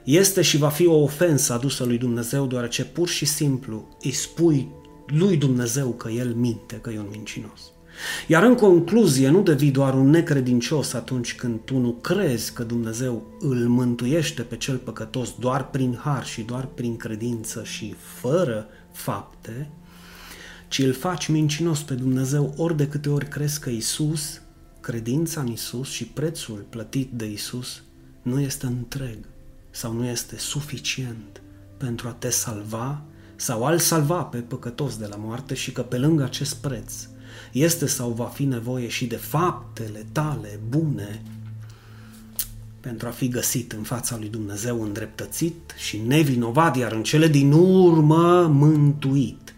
este 0.03 0.41
și 0.41 0.57
va 0.57 0.69
fi 0.69 0.85
o 0.85 1.01
ofensă 1.01 1.53
adusă 1.53 1.83
lui 1.83 1.97
Dumnezeu, 1.97 2.45
deoarece 2.45 2.85
pur 2.85 3.07
și 3.07 3.25
simplu 3.25 3.97
îi 4.01 4.11
spui 4.11 4.67
lui 5.07 5.37
Dumnezeu 5.37 5.89
că 5.89 6.09
El 6.09 6.33
minte, 6.33 6.75
că 6.75 6.89
e 6.89 6.99
un 6.99 7.07
mincinos. 7.11 7.61
Iar 8.27 8.43
în 8.43 8.55
concluzie, 8.55 9.29
nu 9.29 9.41
devii 9.41 9.71
doar 9.71 9.93
un 9.93 10.09
necredincios 10.09 10.93
atunci 10.93 11.35
când 11.35 11.59
tu 11.65 11.77
nu 11.77 11.91
crezi 11.91 12.53
că 12.53 12.63
Dumnezeu 12.63 13.37
îl 13.39 13.67
mântuiește 13.67 14.41
pe 14.41 14.57
cel 14.57 14.77
păcătos 14.77 15.35
doar 15.39 15.69
prin 15.69 15.99
har 16.03 16.25
și 16.25 16.41
doar 16.41 16.65
prin 16.65 16.97
credință 16.97 17.63
și 17.63 17.95
fără 18.19 18.67
fapte, 18.91 19.69
ci 20.67 20.79
îl 20.79 20.93
faci 20.93 21.27
mincinos 21.27 21.81
pe 21.81 21.93
Dumnezeu 21.93 22.53
ori 22.57 22.77
de 22.77 22.87
câte 22.87 23.09
ori 23.09 23.27
crezi 23.27 23.59
că 23.59 23.69
Isus, 23.69 24.41
credința 24.79 25.41
în 25.41 25.47
Isus 25.47 25.89
și 25.89 26.05
prețul 26.05 26.65
plătit 26.69 27.11
de 27.11 27.25
Isus 27.31 27.81
nu 28.21 28.39
este 28.39 28.65
întreg 28.65 29.17
sau 29.69 29.93
nu 29.93 30.05
este 30.05 30.37
suficient 30.37 31.41
pentru 31.77 32.07
a 32.07 32.11
te 32.11 32.29
salva 32.29 33.01
sau 33.35 33.65
al 33.65 33.79
salva 33.79 34.23
pe 34.23 34.37
păcătos 34.37 34.97
de 34.97 35.05
la 35.05 35.15
moarte 35.15 35.53
și 35.53 35.71
că 35.71 35.81
pe 35.81 35.97
lângă 35.97 36.23
acest 36.23 36.55
preț 36.55 36.93
este 37.51 37.87
sau 37.87 38.09
va 38.09 38.25
fi 38.25 38.43
nevoie 38.43 38.87
și 38.87 39.05
de 39.05 39.15
faptele 39.15 40.05
tale 40.11 40.59
bune 40.69 41.21
pentru 42.79 43.07
a 43.07 43.11
fi 43.11 43.27
găsit 43.27 43.71
în 43.71 43.83
fața 43.83 44.17
lui 44.19 44.29
Dumnezeu 44.29 44.81
îndreptățit 44.81 45.73
și 45.77 46.01
nevinovat, 46.07 46.77
iar 46.77 46.91
în 46.91 47.03
cele 47.03 47.27
din 47.27 47.51
urmă 47.51 48.47
mântuit. 48.53 49.53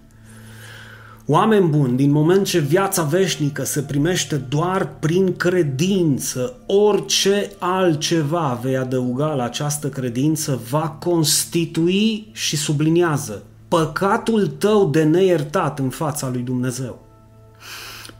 Oameni 1.25 1.67
buni, 1.67 1.97
din 1.97 2.11
moment 2.11 2.45
ce 2.45 2.59
viața 2.59 3.03
veșnică 3.03 3.63
se 3.63 3.81
primește 3.81 4.35
doar 4.35 4.89
prin 4.99 5.35
credință, 5.35 6.53
orice 6.65 7.51
altceva 7.59 8.59
vei 8.61 8.77
adăuga 8.77 9.33
la 9.33 9.43
această 9.43 9.89
credință 9.89 10.61
va 10.69 10.89
constitui 10.89 12.27
și 12.31 12.57
subliniază 12.57 13.43
păcatul 13.67 14.47
tău 14.47 14.89
de 14.89 15.03
neiertat 15.03 15.79
în 15.79 15.89
fața 15.89 16.29
lui 16.29 16.41
Dumnezeu. 16.41 17.10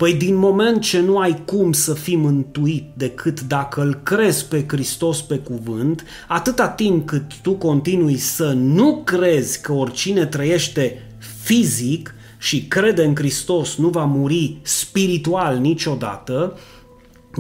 Păi 0.01 0.13
din 0.13 0.35
moment 0.35 0.81
ce 0.81 0.99
nu 0.99 1.17
ai 1.17 1.43
cum 1.45 1.71
să 1.71 1.93
fii 1.93 2.15
mântuit 2.15 2.83
decât 2.93 3.41
dacă 3.41 3.81
îl 3.81 3.99
crezi 4.03 4.45
pe 4.45 4.65
Hristos 4.67 5.21
pe 5.21 5.37
cuvânt, 5.37 6.03
atâta 6.27 6.67
timp 6.67 7.07
cât 7.07 7.37
tu 7.41 7.51
continui 7.51 8.17
să 8.17 8.51
nu 8.51 9.01
crezi 9.05 9.61
că 9.61 9.71
oricine 9.71 10.25
trăiește 10.25 11.11
fizic 11.43 12.15
și 12.37 12.67
crede 12.67 13.03
în 13.03 13.15
Hristos 13.15 13.75
nu 13.75 13.89
va 13.89 14.03
muri 14.03 14.57
spiritual 14.61 15.57
niciodată, 15.57 16.57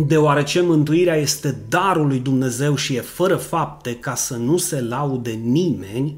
deoarece 0.07 0.61
mântuirea 0.61 1.15
este 1.15 1.57
darul 1.69 2.07
lui 2.07 2.19
Dumnezeu 2.19 2.75
și 2.75 2.95
e 2.95 3.01
fără 3.01 3.35
fapte 3.35 3.95
ca 3.95 4.15
să 4.15 4.35
nu 4.35 4.57
se 4.57 4.81
laude 4.81 5.31
nimeni, 5.31 6.15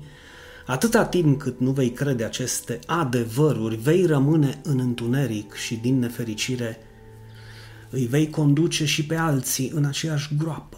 Atâta 0.66 1.06
timp 1.06 1.42
cât 1.42 1.60
nu 1.60 1.72
vei 1.72 1.92
crede 1.92 2.24
aceste 2.24 2.80
adevăruri, 2.86 3.76
vei 3.76 4.06
rămâne 4.06 4.60
în 4.64 4.80
întuneric 4.80 5.54
și 5.54 5.76
din 5.76 6.00
nefericire 6.00 6.78
îi 7.90 8.06
vei 8.06 8.30
conduce 8.30 8.86
și 8.86 9.06
pe 9.06 9.16
alții 9.16 9.72
în 9.76 9.86
aceeași 9.86 10.36
groapă. 10.38 10.78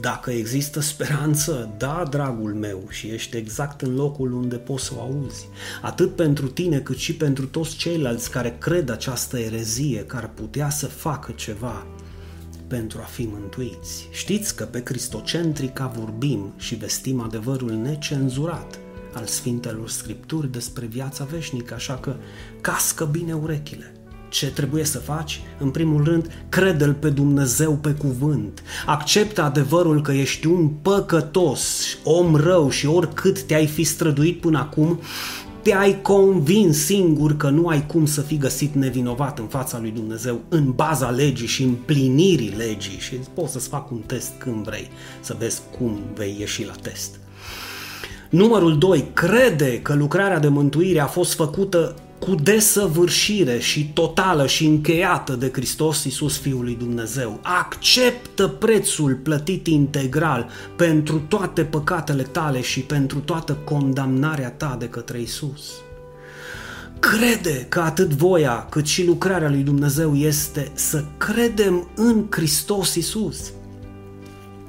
Dacă 0.00 0.30
există 0.30 0.80
speranță, 0.80 1.74
da, 1.78 2.04
dragul 2.10 2.54
meu, 2.54 2.86
și 2.88 3.06
ești 3.06 3.36
exact 3.36 3.80
în 3.80 3.94
locul 3.94 4.32
unde 4.32 4.56
poți 4.56 4.84
să 4.84 4.92
o 4.96 5.00
auzi. 5.00 5.48
Atât 5.82 6.16
pentru 6.16 6.48
tine, 6.48 6.78
cât 6.78 6.96
și 6.96 7.14
pentru 7.14 7.46
toți 7.46 7.76
ceilalți 7.76 8.30
care 8.30 8.56
cred 8.58 8.90
această 8.90 9.38
erezie, 9.38 10.04
care 10.04 10.30
putea 10.34 10.70
să 10.70 10.86
facă 10.86 11.32
ceva 11.32 11.86
pentru 12.66 12.98
a 13.02 13.04
fi 13.04 13.28
mântuiți. 13.32 14.08
Știți 14.10 14.56
că 14.56 14.64
pe 14.64 14.82
Cristocentrica 14.82 15.86
vorbim 15.86 16.52
și 16.56 16.74
vestim 16.74 17.20
adevărul 17.20 17.72
necenzurat 17.72 18.78
al 19.14 19.24
Sfintelor 19.26 19.88
Scripturi 19.88 20.52
despre 20.52 20.86
viața 20.86 21.24
veșnică, 21.24 21.74
așa 21.74 21.94
că 21.94 22.16
cască 22.60 23.04
bine 23.04 23.32
urechile. 23.32 23.94
Ce 24.28 24.50
trebuie 24.50 24.84
să 24.84 24.98
faci? 24.98 25.40
În 25.58 25.70
primul 25.70 26.04
rând, 26.04 26.30
crede-L 26.48 26.92
pe 26.92 27.08
Dumnezeu 27.08 27.72
pe 27.72 27.90
cuvânt. 27.90 28.62
Acceptă 28.86 29.42
adevărul 29.42 30.02
că 30.02 30.12
ești 30.12 30.46
un 30.46 30.68
păcătos, 30.68 31.84
om 32.04 32.34
rău 32.34 32.70
și 32.70 32.86
oricât 32.86 33.42
te-ai 33.42 33.66
fi 33.66 33.84
străduit 33.84 34.40
până 34.40 34.58
acum, 34.58 35.00
te-ai 35.62 36.00
convins 36.02 36.84
singur 36.84 37.36
că 37.36 37.48
nu 37.48 37.66
ai 37.66 37.86
cum 37.86 38.06
să 38.06 38.20
fii 38.20 38.38
găsit 38.38 38.74
nevinovat 38.74 39.38
în 39.38 39.46
fața 39.46 39.78
lui 39.80 39.90
Dumnezeu 39.90 40.40
în 40.48 40.72
baza 40.72 41.10
legii 41.10 41.46
și 41.46 41.62
împlinirii 41.62 42.54
legii 42.56 42.98
și 42.98 43.14
poți 43.34 43.52
să-ți 43.52 43.68
fac 43.68 43.90
un 43.90 43.98
test 44.06 44.30
când 44.38 44.64
vrei, 44.64 44.90
să 45.20 45.36
vezi 45.38 45.60
cum 45.78 45.98
vei 46.14 46.36
ieși 46.38 46.64
la 46.64 46.72
test. 46.82 47.18
Numărul 48.30 48.78
2. 48.78 49.10
Crede 49.12 49.80
că 49.82 49.94
lucrarea 49.94 50.38
de 50.38 50.48
mântuire 50.48 51.00
a 51.00 51.06
fost 51.06 51.34
făcută 51.34 51.94
cu 52.18 52.34
desăvârșire 52.34 53.58
și 53.58 53.90
totală 53.92 54.46
și 54.46 54.66
încheiată 54.66 55.32
de 55.32 55.50
Hristos 55.52 56.04
Iisus 56.04 56.38
Fiul 56.38 56.64
lui 56.64 56.74
Dumnezeu. 56.74 57.40
Acceptă 57.42 58.46
prețul 58.46 59.14
plătit 59.14 59.66
integral 59.66 60.48
pentru 60.76 61.22
toate 61.28 61.62
păcatele 61.62 62.22
tale 62.22 62.60
și 62.60 62.80
pentru 62.80 63.18
toată 63.18 63.58
condamnarea 63.64 64.50
ta 64.50 64.76
de 64.78 64.86
către 64.86 65.18
Iisus. 65.18 65.70
Crede 66.98 67.66
că 67.68 67.80
atât 67.80 68.08
voia 68.08 68.66
cât 68.70 68.86
și 68.86 69.06
lucrarea 69.06 69.50
lui 69.50 69.62
Dumnezeu 69.62 70.14
este 70.14 70.70
să 70.74 71.04
credem 71.16 71.88
în 71.94 72.26
Hristos 72.30 72.94
Iisus. 72.94 73.52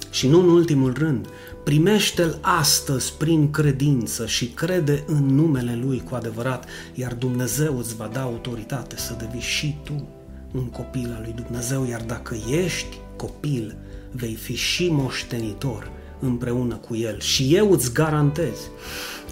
Și 0.09 0.27
nu 0.27 0.39
în 0.39 0.49
ultimul 0.49 0.93
rând, 0.97 1.27
Primește-l 1.63 2.37
astăzi 2.41 3.13
prin 3.17 3.51
credință 3.51 4.25
și 4.25 4.47
crede 4.47 5.03
în 5.07 5.25
numele 5.25 5.79
Lui 5.83 6.03
cu 6.09 6.15
adevărat, 6.15 6.65
iar 6.93 7.13
Dumnezeu 7.13 7.77
îți 7.77 7.95
va 7.95 8.09
da 8.13 8.21
autoritate 8.21 8.97
să 8.97 9.15
devii 9.19 9.41
și 9.41 9.75
tu 9.83 10.07
un 10.53 10.65
copil 10.65 11.13
al 11.15 11.21
lui 11.23 11.43
Dumnezeu, 11.43 11.85
iar 11.85 12.01
dacă 12.01 12.35
ești 12.49 12.97
copil, 13.15 13.75
vei 14.11 14.35
fi 14.35 14.55
și 14.55 14.87
moștenitor 14.91 15.91
împreună 16.19 16.75
cu 16.75 16.95
El. 16.95 17.19
Și 17.19 17.55
eu 17.55 17.71
îți 17.71 17.93
garantez 17.93 18.57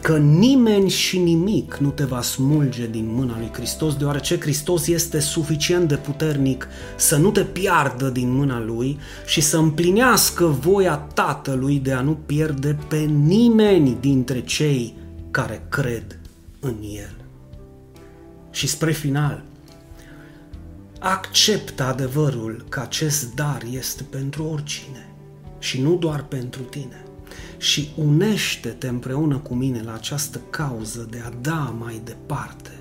că 0.02 0.18
nimeni 0.18 0.90
și 0.90 1.20
nimic 1.20 1.76
nu 1.76 1.90
te 1.90 2.04
va 2.04 2.22
smulge 2.22 2.88
din 2.88 3.14
mâna 3.14 3.38
lui 3.38 3.50
Hristos, 3.54 3.96
deoarece 3.96 4.40
Hristos 4.40 4.88
este 4.88 5.20
suficient 5.20 5.88
de 5.88 5.96
puternic 5.96 6.68
să 6.96 7.18
nu 7.18 7.32
te 7.32 7.44
piardă 7.44 8.10
din 8.10 8.32
mâna 8.32 8.60
lui 8.60 9.00
și 9.26 9.42
să 9.42 9.58
împlinească 9.58 10.46
voia 10.46 10.96
Tatălui 10.96 11.80
de 11.80 11.94
a 11.94 12.02
nu 12.02 12.18
pierde 12.26 12.78
pe 12.88 12.98
nimeni 12.98 13.98
dintre 14.00 14.42
cei 14.42 14.96
care 15.32 15.66
cred 15.70 16.20
în 16.60 16.76
El. 16.82 17.16
Și 18.52 18.68
spre 18.68 18.92
final, 18.92 19.44
acceptă 21.00 21.84
adevărul 21.84 22.66
că 22.70 22.80
acest 22.80 23.36
dar 23.36 23.64
este 23.72 24.04
pentru 24.04 24.44
oricine 24.44 25.14
și 25.60 25.82
nu 25.82 25.96
doar 25.96 26.24
pentru 26.24 26.62
tine 26.62 27.04
și 27.60 27.90
unește-te 27.96 28.88
împreună 28.88 29.38
cu 29.38 29.54
mine 29.54 29.82
la 29.82 29.94
această 29.94 30.42
cauză 30.50 31.08
de 31.10 31.24
a 31.26 31.30
da 31.42 31.76
mai 31.80 32.02
departe 32.04 32.72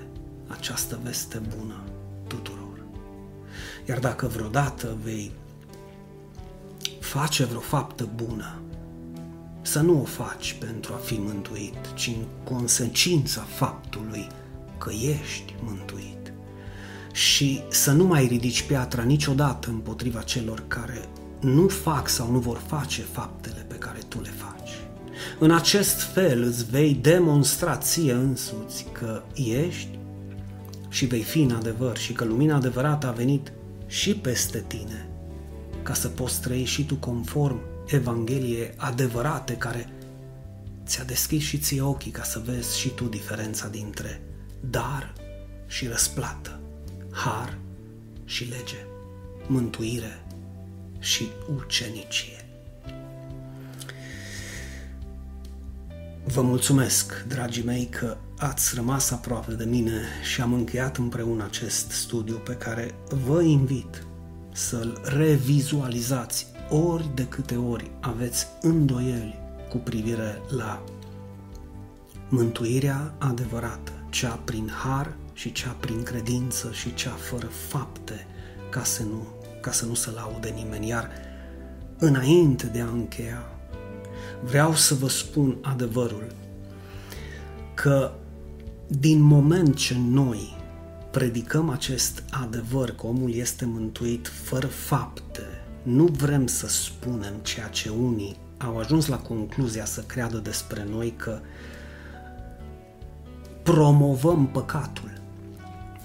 această 0.47 0.99
veste 1.03 1.41
bună 1.57 1.83
tuturor. 2.27 2.83
Iar 3.87 3.99
dacă 3.99 4.27
vreodată 4.27 4.97
vei 5.03 5.31
face 6.99 7.45
vreo 7.45 7.59
faptă 7.59 8.09
bună, 8.15 8.61
să 9.61 9.79
nu 9.79 10.01
o 10.01 10.03
faci 10.03 10.55
pentru 10.59 10.93
a 10.93 10.97
fi 10.97 11.13
mântuit, 11.13 11.93
ci 11.93 12.07
în 12.07 12.25
consecința 12.43 13.41
faptului 13.41 14.27
că 14.77 14.91
ești 14.91 15.55
mântuit. 15.63 16.33
Și 17.11 17.61
să 17.69 17.91
nu 17.91 18.05
mai 18.05 18.27
ridici 18.27 18.63
piatra 18.63 19.03
niciodată 19.03 19.69
împotriva 19.69 20.21
celor 20.21 20.63
care 20.67 21.09
nu 21.39 21.67
fac 21.67 22.07
sau 22.07 22.31
nu 22.31 22.39
vor 22.39 22.57
face 22.67 23.01
faptele 23.01 23.65
pe 23.67 23.75
care 23.75 23.99
tu 24.07 24.21
le 24.21 24.29
faci. 24.29 24.48
În 25.39 25.51
acest 25.51 26.01
fel 26.01 26.43
îți 26.43 26.65
vei 26.65 26.93
demonstra 26.93 27.77
ție 27.77 28.13
însuți 28.13 28.85
că 28.91 29.23
ești 29.35 29.99
și 30.89 31.05
vei 31.05 31.21
fi 31.21 31.41
în 31.41 31.51
adevăr 31.51 31.97
și 31.97 32.13
că 32.13 32.23
lumina 32.23 32.55
adevărată 32.55 33.07
a 33.07 33.11
venit 33.11 33.51
și 33.87 34.15
peste 34.15 34.63
tine 34.67 35.09
ca 35.83 35.93
să 35.93 36.07
poți 36.07 36.41
trăi 36.41 36.63
și 36.63 36.85
tu 36.85 36.95
conform 36.95 37.59
Evangheliei 37.87 38.73
adevărate 38.75 39.53
care 39.57 39.93
ți-a 40.85 41.03
deschis 41.03 41.43
și 41.43 41.57
ție 41.57 41.81
ochii 41.81 42.11
ca 42.11 42.23
să 42.23 42.41
vezi 42.45 42.79
și 42.79 42.89
tu 42.89 43.03
diferența 43.03 43.67
dintre 43.67 44.21
dar 44.59 45.13
și 45.67 45.87
răsplată, 45.87 46.59
har 47.11 47.57
și 48.25 48.43
lege, 48.43 48.85
mântuire 49.47 50.25
și 50.99 51.27
ucenicie. 51.55 52.38
Vă 56.33 56.41
mulțumesc, 56.41 57.25
dragii 57.27 57.63
mei, 57.63 57.85
că 57.85 58.17
ați 58.37 58.75
rămas 58.75 59.11
aproape 59.11 59.53
de 59.53 59.63
mine 59.63 60.01
și 60.23 60.41
am 60.41 60.53
încheiat 60.53 60.97
împreună 60.97 61.43
acest 61.43 61.91
studiu 61.91 62.35
pe 62.35 62.53
care 62.53 62.95
vă 63.25 63.41
invit 63.41 64.03
să-l 64.51 65.01
revizualizați 65.03 66.47
ori 66.69 67.09
de 67.15 67.25
câte 67.27 67.55
ori 67.55 67.91
aveți 67.99 68.47
îndoieli 68.61 69.39
cu 69.69 69.77
privire 69.77 70.41
la 70.49 70.83
mântuirea 72.29 73.13
adevărată, 73.17 73.91
cea 74.09 74.39
prin 74.43 74.71
har 74.83 75.15
și 75.33 75.51
cea 75.51 75.75
prin 75.79 76.03
credință 76.03 76.71
și 76.71 76.93
cea 76.93 77.13
fără 77.29 77.47
fapte, 77.67 78.27
ca 78.69 78.83
să 78.83 79.03
nu, 79.03 79.27
ca 79.61 79.71
să 79.71 79.85
nu 79.85 79.93
se 79.93 80.11
laude 80.11 80.49
nimeni. 80.49 80.87
Iar 80.87 81.09
înainte 81.97 82.65
de 82.65 82.81
a 82.81 82.87
încheia, 82.87 83.58
vreau 84.43 84.73
să 84.73 84.93
vă 84.93 85.09
spun 85.09 85.57
adevărul 85.61 86.33
că 87.73 88.11
din 88.87 89.21
moment 89.21 89.75
ce 89.75 89.95
noi 90.09 90.57
predicăm 91.11 91.69
acest 91.69 92.23
adevăr 92.29 92.89
că 92.89 93.07
omul 93.07 93.33
este 93.33 93.65
mântuit 93.65 94.27
fără 94.27 94.67
fapte, 94.67 95.41
nu 95.83 96.03
vrem 96.05 96.47
să 96.47 96.67
spunem 96.67 97.33
ceea 97.41 97.67
ce 97.67 97.89
unii 97.89 98.37
au 98.57 98.77
ajuns 98.77 99.07
la 99.07 99.17
concluzia 99.17 99.85
să 99.85 100.01
creadă 100.01 100.37
despre 100.37 100.87
noi 100.89 101.13
că 101.17 101.39
promovăm 103.63 104.47
păcatul 104.47 105.21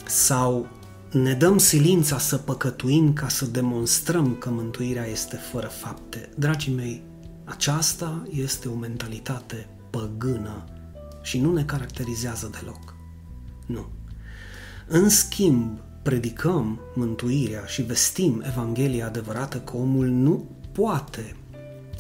sau 0.06 0.66
ne 1.12 1.32
dăm 1.32 1.58
silința 1.58 2.18
să 2.18 2.36
păcătuim 2.36 3.12
ca 3.12 3.28
să 3.28 3.46
demonstrăm 3.46 4.34
că 4.34 4.50
mântuirea 4.50 5.06
este 5.06 5.36
fără 5.36 5.66
fapte. 5.66 6.28
Dragii 6.34 6.74
mei, 6.74 7.02
aceasta 7.44 8.22
este 8.30 8.68
o 8.68 8.74
mentalitate 8.74 9.68
păgână 9.90 10.64
și 11.22 11.40
nu 11.40 11.52
ne 11.52 11.64
caracterizează 11.64 12.50
deloc. 12.60 12.94
Nu. 13.66 13.86
În 14.86 15.08
schimb, 15.08 15.78
predicăm 16.02 16.80
mântuirea 16.94 17.64
și 17.64 17.82
vestim 17.82 18.42
Evanghelia 18.46 19.06
adevărată 19.06 19.58
că 19.58 19.76
omul 19.76 20.06
nu 20.06 20.48
poate, 20.72 21.36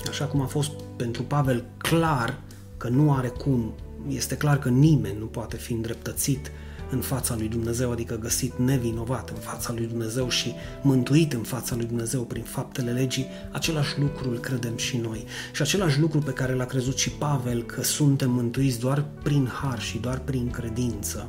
așa 0.08 0.24
cum 0.24 0.40
a 0.40 0.46
fost 0.46 0.70
pentru 0.96 1.22
Pavel 1.22 1.64
clar 1.76 2.40
că 2.76 2.88
nu 2.88 3.12
are 3.12 3.28
cum, 3.28 3.72
este 4.08 4.36
clar 4.36 4.58
că 4.58 4.68
nimeni 4.68 5.18
nu 5.18 5.26
poate 5.26 5.56
fi 5.56 5.72
îndreptățit 5.72 6.50
în 6.94 7.00
fața 7.00 7.34
lui 7.36 7.48
Dumnezeu, 7.48 7.90
adică 7.90 8.18
găsit 8.18 8.58
nevinovat 8.58 9.30
în 9.30 9.36
fața 9.36 9.72
lui 9.72 9.86
Dumnezeu 9.86 10.28
și 10.28 10.52
mântuit 10.82 11.32
în 11.32 11.42
fața 11.42 11.76
lui 11.76 11.84
Dumnezeu 11.84 12.22
prin 12.22 12.42
faptele 12.42 12.90
legii, 12.90 13.26
același 13.52 13.98
lucru 14.00 14.30
îl 14.30 14.38
credem 14.38 14.76
și 14.76 14.96
noi. 14.96 15.24
Și 15.52 15.62
același 15.62 16.00
lucru 16.00 16.18
pe 16.18 16.30
care 16.30 16.54
l-a 16.54 16.64
crezut 16.64 16.96
și 16.96 17.10
Pavel, 17.10 17.62
că 17.62 17.82
suntem 17.82 18.30
mântuiți 18.30 18.78
doar 18.78 19.04
prin 19.22 19.50
har 19.52 19.80
și 19.80 19.98
doar 19.98 20.18
prin 20.18 20.50
credință. 20.50 21.28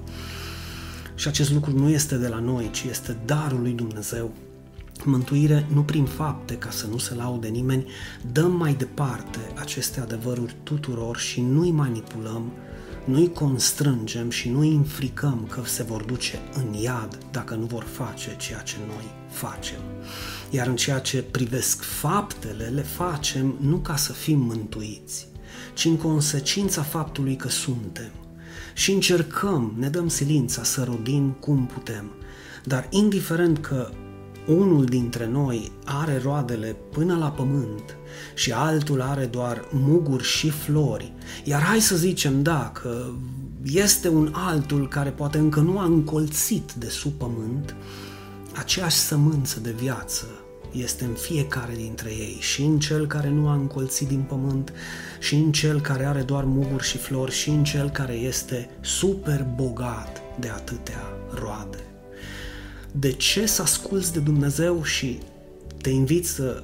Și 1.16 1.28
acest 1.28 1.52
lucru 1.52 1.80
nu 1.80 1.90
este 1.90 2.18
de 2.18 2.28
la 2.28 2.40
noi, 2.40 2.70
ci 2.72 2.84
este 2.84 3.18
darul 3.26 3.62
lui 3.62 3.72
Dumnezeu. 3.72 4.32
Mântuire 5.04 5.68
nu 5.74 5.84
prin 5.84 6.06
fapte, 6.06 6.58
ca 6.58 6.70
să 6.70 6.88
nu 6.88 6.98
se 6.98 7.16
laude 7.16 7.48
nimeni, 7.48 7.86
dăm 8.32 8.52
mai 8.52 8.74
departe 8.74 9.40
aceste 9.56 10.00
adevăruri 10.00 10.56
tuturor 10.64 11.18
și 11.18 11.42
nu-i 11.42 11.72
manipulăm, 11.72 12.52
nu-i 13.06 13.32
constrângem 13.32 14.30
și 14.30 14.50
nu-i 14.50 14.76
înfricăm 14.76 15.48
că 15.50 15.62
se 15.66 15.84
vor 15.84 16.04
duce 16.04 16.40
în 16.54 16.74
iad 16.74 17.18
dacă 17.32 17.56
nu 17.56 17.66
vor 17.66 17.84
face 17.84 18.36
ceea 18.38 18.60
ce 18.60 18.76
noi 18.88 19.14
facem. 19.30 19.80
Iar 20.50 20.68
în 20.68 20.76
ceea 20.76 21.00
ce 21.00 21.22
privesc 21.22 21.82
faptele, 21.82 22.66
le 22.66 22.82
facem 22.82 23.56
nu 23.60 23.78
ca 23.78 23.96
să 23.96 24.14
fim 24.14 24.40
mântuiți, 24.40 25.28
ci 25.74 25.86
în 25.86 25.98
consecința 25.98 26.82
faptului 26.82 27.36
că 27.36 27.50
suntem. 27.50 28.12
Și 28.74 28.92
încercăm, 28.92 29.74
ne 29.78 29.90
dăm 29.90 30.08
silința 30.08 30.64
să 30.64 30.84
rodim 30.84 31.32
cum 31.32 31.66
putem. 31.66 32.12
Dar 32.64 32.88
indiferent 32.90 33.58
că 33.58 33.90
unul 34.48 34.86
dintre 34.86 35.28
noi 35.28 35.72
are 35.86 36.18
roadele 36.24 36.76
până 36.92 37.16
la 37.16 37.32
pământ 37.32 37.98
și 38.34 38.52
altul 38.52 39.02
are 39.02 39.26
doar 39.26 39.68
muguri 39.72 40.24
și 40.24 40.50
flori, 40.50 41.14
iar 41.44 41.62
hai 41.62 41.82
să 41.82 41.96
zicem, 41.96 42.44
da, 42.44 42.72
că 42.74 43.06
este 43.64 44.10
un 44.10 44.32
altul 44.34 44.88
care 44.88 45.10
poate 45.10 45.38
încă 45.38 45.60
nu 45.60 45.80
a 45.80 45.84
încolțit 45.84 46.72
de 46.72 46.90
sub 46.90 47.12
pământ, 47.12 47.76
aceeași 48.54 48.98
sămânță 48.98 49.60
de 49.60 49.72
viață 49.72 50.26
este 50.72 51.04
în 51.04 51.14
fiecare 51.14 51.74
dintre 51.76 52.10
ei, 52.10 52.38
și 52.40 52.62
în 52.62 52.80
cel 52.80 53.08
care 53.08 53.30
nu 53.30 53.48
a 53.48 53.54
încolțit 53.54 54.08
din 54.08 54.22
pământ, 54.22 54.74
și 55.20 55.36
în 55.36 55.52
cel 55.52 55.82
care 55.82 56.06
are 56.06 56.22
doar 56.22 56.44
muguri 56.44 56.84
și 56.84 56.98
flori, 56.98 57.32
și 57.32 57.50
în 57.50 57.64
cel 57.64 57.90
care 57.90 58.14
este 58.14 58.70
super 58.82 59.48
bogat 59.56 60.22
de 60.40 60.50
atâtea 60.50 61.04
roade. 61.34 61.84
De 62.92 63.12
ce 63.12 63.46
să 63.46 63.62
asculți 63.62 64.14
de 64.14 64.20
Dumnezeu 64.20 64.84
și 64.84 65.20
te 65.82 65.90
invit 65.90 66.28
să 66.28 66.64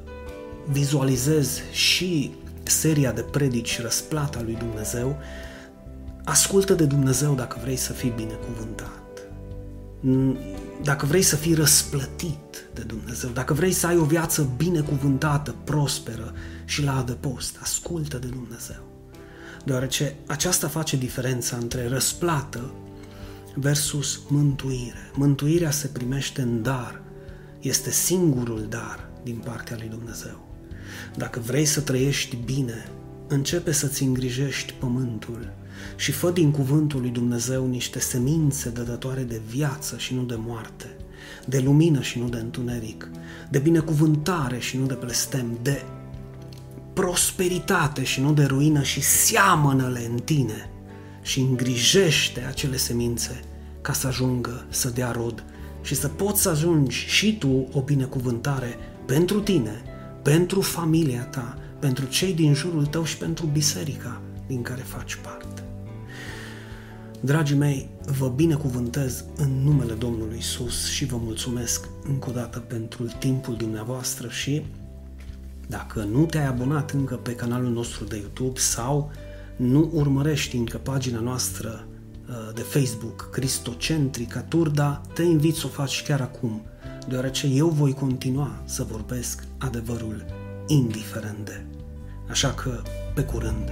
vizualizezi 0.69 1.62
și 1.71 2.32
seria 2.63 3.12
de 3.12 3.21
predici 3.21 3.82
Răsplata 3.82 4.41
lui 4.41 4.56
Dumnezeu, 4.56 5.17
ascultă 6.24 6.74
de 6.74 6.86
Dumnezeu 6.86 7.34
dacă 7.34 7.58
vrei 7.62 7.76
să 7.76 7.93
fii 7.93 8.13
binecuvântat. 8.15 9.00
Dacă 10.84 11.06
vrei 11.06 11.21
să 11.21 11.36
fii 11.36 11.54
răsplătit 11.54 12.69
de 12.74 12.82
Dumnezeu, 12.82 13.30
dacă 13.30 13.54
vrei 13.54 13.71
să 13.71 13.88
ai 13.88 13.97
o 13.97 14.04
viață 14.04 14.50
binecuvântată, 14.58 15.56
prosperă 15.63 16.34
și 16.65 16.84
la 16.84 16.97
adăpost, 16.97 17.58
ascultă 17.62 18.17
de 18.17 18.28
Dumnezeu. 18.28 18.89
Deoarece 19.65 20.15
aceasta 20.28 20.67
face 20.67 20.97
diferența 20.97 21.58
între 21.58 21.88
răsplată 21.88 22.71
versus 23.56 24.19
mântuire. 24.28 25.12
Mântuirea 25.13 25.71
se 25.71 25.88
primește 25.88 26.41
în 26.41 26.62
dar, 26.62 27.02
este 27.60 27.91
singurul 27.91 28.65
dar 28.69 29.10
din 29.24 29.41
partea 29.45 29.76
lui 29.80 29.88
Dumnezeu. 29.88 30.51
Dacă 31.16 31.40
vrei 31.40 31.66
să 31.66 31.82
trăiești 31.82 32.38
bine, 32.46 32.92
începe 33.28 33.72
să-ți 33.72 34.04
îngrijești 34.04 34.74
pământul 34.74 35.54
și 35.96 36.12
fă 36.12 36.32
din 36.32 36.52
cuvântul 36.52 37.02
lui 37.02 37.10
Dumnezeu 37.10 37.68
niște 37.68 38.00
semințe 38.00 38.70
dădătoare 38.70 39.22
de 39.22 39.42
viață 39.48 39.98
și 39.98 40.14
nu 40.14 40.24
de 40.24 40.36
moarte, 40.38 40.96
de 41.46 41.60
lumină 41.60 42.02
și 42.02 42.20
nu 42.20 42.30
de 42.30 42.38
întuneric, 42.38 43.10
de 43.50 43.60
binecuvântare 43.60 44.60
și 44.60 44.78
nu 44.78 44.86
de 44.86 44.98
blestem, 45.00 45.58
de 45.62 45.84
prosperitate 46.94 48.04
și 48.04 48.22
nu 48.22 48.34
de 48.34 48.44
ruină 48.44 48.82
și 48.82 49.02
seamănă-le 49.02 50.08
în 50.12 50.18
tine 50.18 50.70
și 51.22 51.40
îngrijește 51.40 52.46
acele 52.48 52.78
semințe 52.78 53.40
ca 53.82 53.94
să 53.94 54.08
ajungă 54.08 54.66
să 54.70 54.90
dea 54.90 55.12
rod 55.12 55.44
și 55.82 55.96
să 55.96 56.08
poți 56.08 56.42
să 56.42 56.50
ajungi 56.50 57.06
și 57.08 57.38
tu 57.38 57.68
o 57.72 57.82
binecuvântare 57.82 58.78
pentru 59.06 59.40
tine, 59.40 59.82
pentru 60.22 60.62
familia 60.62 61.24
ta, 61.24 61.58
pentru 61.80 62.06
cei 62.06 62.34
din 62.34 62.54
jurul 62.54 62.86
tău 62.86 63.04
și 63.04 63.18
pentru 63.18 63.46
biserica 63.46 64.22
din 64.48 64.62
care 64.62 64.82
faci 64.82 65.16
parte. 65.16 65.64
Dragii 67.20 67.56
mei, 67.56 67.90
vă 68.18 68.28
binecuvântez 68.36 69.24
în 69.38 69.64
numele 69.64 69.94
Domnului 69.94 70.38
Isus 70.38 70.88
și 70.90 71.06
vă 71.06 71.18
mulțumesc 71.18 71.88
încă 72.08 72.30
o 72.30 72.34
dată 72.34 72.60
pentru 72.60 73.04
timpul 73.20 73.56
dumneavoastră 73.56 74.28
și 74.28 74.66
dacă 75.68 76.04
nu 76.04 76.26
te-ai 76.26 76.48
abonat 76.48 76.92
încă 76.92 77.16
pe 77.16 77.36
canalul 77.36 77.72
nostru 77.72 78.04
de 78.04 78.18
YouTube 78.18 78.60
sau 78.60 79.12
nu 79.56 79.90
urmărești 79.94 80.56
încă 80.56 80.78
pagina 80.78 81.20
noastră 81.20 81.88
uh, 82.30 82.54
de 82.54 82.62
Facebook 82.62 83.30
Cristocentrica 83.32 84.42
Turda, 84.42 85.02
te 85.14 85.24
invit 85.24 85.56
să 85.56 85.66
o 85.66 85.70
faci 85.70 86.04
chiar 86.04 86.22
acum, 86.22 86.62
deoarece 87.08 87.48
eu 87.48 87.68
voi 87.68 87.94
continua 87.94 88.62
să 88.66 88.84
vorbesc 88.84 89.44
adevărul 89.58 90.26
indiferent 90.68 91.46
de. 91.46 91.66
Așa 92.30 92.54
că, 92.54 92.82
pe 93.16 93.24
curând! 93.24 93.70